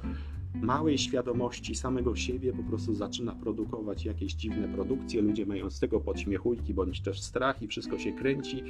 małej 0.55 0.99
świadomości 0.99 1.75
samego 1.75 2.17
siebie 2.17 2.53
po 2.53 2.63
prostu 2.63 2.95
zaczyna 2.95 3.33
produkować 3.33 4.05
jakieś 4.05 4.35
dziwne 4.35 4.69
produkcje. 4.69 5.23
Ludzie 5.23 5.47
mają 5.47 5.71
z 5.71 5.81
tego 5.81 6.01
podśmiechujki 6.01 6.75
bądź 6.75 7.01
też 7.01 7.23
strach 7.23 7.63
i 7.63 7.69
wszystko 7.69 7.99
się 7.99 8.13
kręci. 8.13 8.63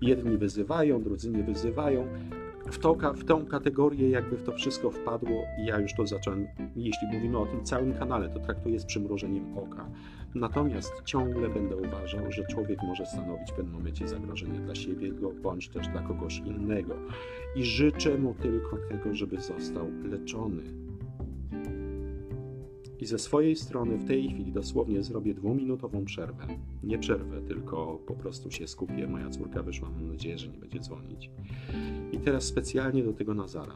Jedni 0.00 0.36
wyzywają, 0.36 1.02
drudzy 1.02 1.30
nie 1.30 1.42
wyzywają. 1.42 2.08
W, 2.66 2.78
to, 2.78 2.94
w 2.94 3.24
tą 3.24 3.46
kategorię 3.46 4.10
jakby 4.10 4.36
w 4.36 4.42
to 4.42 4.52
wszystko 4.52 4.90
wpadło 4.90 5.42
i 5.58 5.66
ja 5.66 5.80
już 5.80 5.94
to 5.94 6.06
zacząłem, 6.06 6.46
jeśli 6.76 7.06
mówimy 7.12 7.38
o 7.38 7.46
tym 7.46 7.64
całym 7.64 7.94
kanale, 7.94 8.28
to 8.28 8.40
traktuję 8.40 8.80
z 8.80 8.84
przymrożeniem 8.84 9.58
oka. 9.58 9.90
Natomiast 10.34 10.92
ciągle 11.04 11.48
będę 11.48 11.76
uważał, 11.76 12.32
że 12.32 12.46
człowiek 12.46 12.82
może 12.82 13.06
stanowić 13.06 13.50
w 13.50 13.54
pewnym 13.54 13.74
momencie 13.74 14.08
zagrożenie 14.08 14.58
dla 14.58 14.74
siebie 14.74 15.12
bądź 15.42 15.68
też 15.68 15.88
dla 15.88 16.02
kogoś 16.02 16.38
innego. 16.38 16.94
I 17.56 17.64
życzę 17.64 18.18
mu 18.18 18.34
tylko 18.34 18.76
tego, 18.88 19.14
żeby 19.14 19.40
został 19.40 19.86
leczony 20.04 20.85
i 23.06 23.08
ze 23.08 23.18
swojej 23.18 23.56
strony 23.56 23.96
w 23.96 24.04
tej 24.04 24.28
chwili 24.28 24.52
dosłownie 24.52 25.02
zrobię 25.02 25.34
dwuminutową 25.34 26.04
przerwę. 26.04 26.46
Nie 26.82 26.98
przerwę, 26.98 27.42
tylko 27.42 27.98
po 28.06 28.14
prostu 28.14 28.50
się 28.50 28.68
skupię. 28.68 29.06
Moja 29.06 29.30
córka 29.30 29.62
wyszła, 29.62 29.90
mam 29.90 30.08
nadzieję, 30.08 30.38
że 30.38 30.48
nie 30.48 30.58
będzie 30.58 30.80
dzwonić. 30.80 31.30
I 32.12 32.18
teraz 32.18 32.44
specjalnie 32.44 33.02
do 33.02 33.12
tego 33.12 33.34
Nazara 33.34 33.74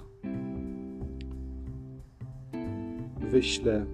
wyślę 3.30 3.86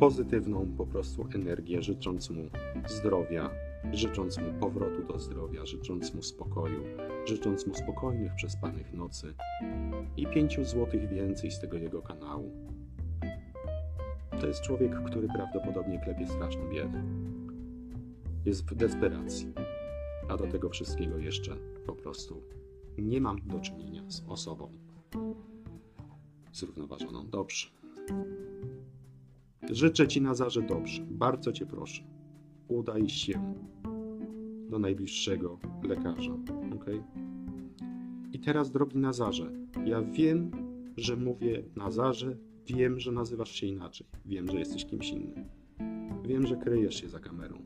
pozytywną 0.00 0.66
po 0.76 0.86
prostu 0.86 1.26
energię, 1.34 1.82
życząc 1.82 2.30
mu 2.30 2.42
zdrowia, 2.88 3.50
życząc 3.92 4.38
mu 4.38 4.60
powrotu 4.60 5.12
do 5.12 5.18
zdrowia, 5.18 5.66
życząc 5.66 6.14
mu 6.14 6.22
spokoju, 6.22 6.84
życząc 7.26 7.66
mu 7.66 7.74
spokojnych, 7.74 8.34
przespanych 8.34 8.92
nocy 8.92 9.34
i 10.16 10.26
pięciu 10.26 10.64
złotych 10.64 11.08
więcej 11.08 11.50
z 11.50 11.60
tego 11.60 11.76
jego 11.76 12.02
kanału 12.02 12.77
to 14.40 14.46
jest 14.46 14.62
człowiek, 14.62 15.02
który 15.04 15.28
prawdopodobnie 15.28 15.98
klepie 15.98 16.26
straszną 16.26 16.68
biedę. 16.68 17.02
Jest 18.44 18.70
w 18.70 18.74
desperacji. 18.74 19.52
A 20.28 20.36
do 20.36 20.46
tego 20.46 20.68
wszystkiego 20.68 21.18
jeszcze 21.18 21.56
po 21.86 21.92
prostu 21.92 22.42
nie 22.98 23.20
mam 23.20 23.38
do 23.46 23.60
czynienia 23.60 24.02
z 24.10 24.24
osobą 24.28 24.68
zrównoważoną. 26.52 27.30
Dobrze. 27.30 27.66
Życzę 29.70 30.08
Ci, 30.08 30.20
Nazarze, 30.20 30.62
dobrze. 30.62 31.02
Bardzo 31.10 31.52
Cię 31.52 31.66
proszę. 31.66 32.02
Udaj 32.68 33.08
się 33.08 33.54
do 34.70 34.78
najbliższego 34.78 35.58
lekarza. 35.82 36.32
Ok? 36.74 36.86
I 38.32 38.38
teraz, 38.40 38.70
drogi 38.70 38.98
Nazarze, 38.98 39.52
ja 39.84 40.02
wiem, 40.02 40.50
że 40.96 41.16
mówię 41.16 41.62
Nazarze 41.76 42.36
Wiem, 42.68 43.00
że 43.00 43.12
nazywasz 43.12 43.50
się 43.50 43.66
inaczej. 43.66 44.06
Wiem, 44.26 44.48
że 44.48 44.58
jesteś 44.58 44.84
kimś 44.84 45.10
innym. 45.10 45.44
Wiem, 46.24 46.46
że 46.46 46.56
kryjesz 46.56 47.00
się 47.00 47.08
za 47.08 47.18
kamerą. 47.18 47.58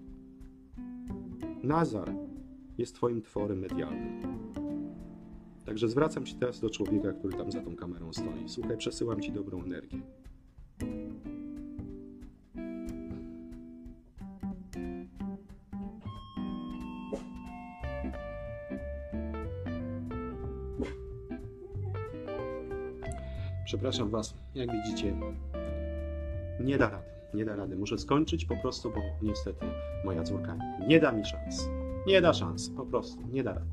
Nazar 1.62 2.14
jest 2.78 2.94
Twoim 2.94 3.22
tworem 3.22 3.58
medialnym. 3.58 4.22
Także 5.64 5.88
zwracam 5.88 6.26
się 6.26 6.34
teraz 6.34 6.60
do 6.60 6.70
człowieka, 6.70 7.12
który 7.12 7.36
tam 7.36 7.52
za 7.52 7.60
tą 7.60 7.76
kamerą 7.76 8.12
stoi. 8.12 8.48
Słuchaj, 8.48 8.76
przesyłam 8.76 9.20
Ci 9.20 9.32
dobrą 9.32 9.62
energię. 9.62 10.00
Przepraszam 23.72 24.10
Was, 24.10 24.34
jak 24.54 24.72
widzicie, 24.72 25.16
nie 26.60 26.78
da 26.78 26.90
rady. 26.90 27.04
Nie 27.34 27.44
da 27.44 27.56
rady. 27.56 27.76
Muszę 27.76 27.98
skończyć 27.98 28.44
po 28.44 28.56
prostu, 28.56 28.90
bo 28.90 29.00
niestety 29.22 29.66
moja 30.04 30.22
córka 30.22 30.56
nie 30.86 31.00
da 31.00 31.12
mi 31.12 31.24
szans. 31.24 31.68
Nie 32.06 32.20
da 32.20 32.32
szans, 32.32 32.70
po 32.70 32.86
prostu. 32.86 33.22
Nie 33.30 33.42
da 33.42 33.52
rady. 33.52 33.66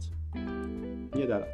Nie 1.15 1.27
da 1.27 1.39
rady. 1.39 1.51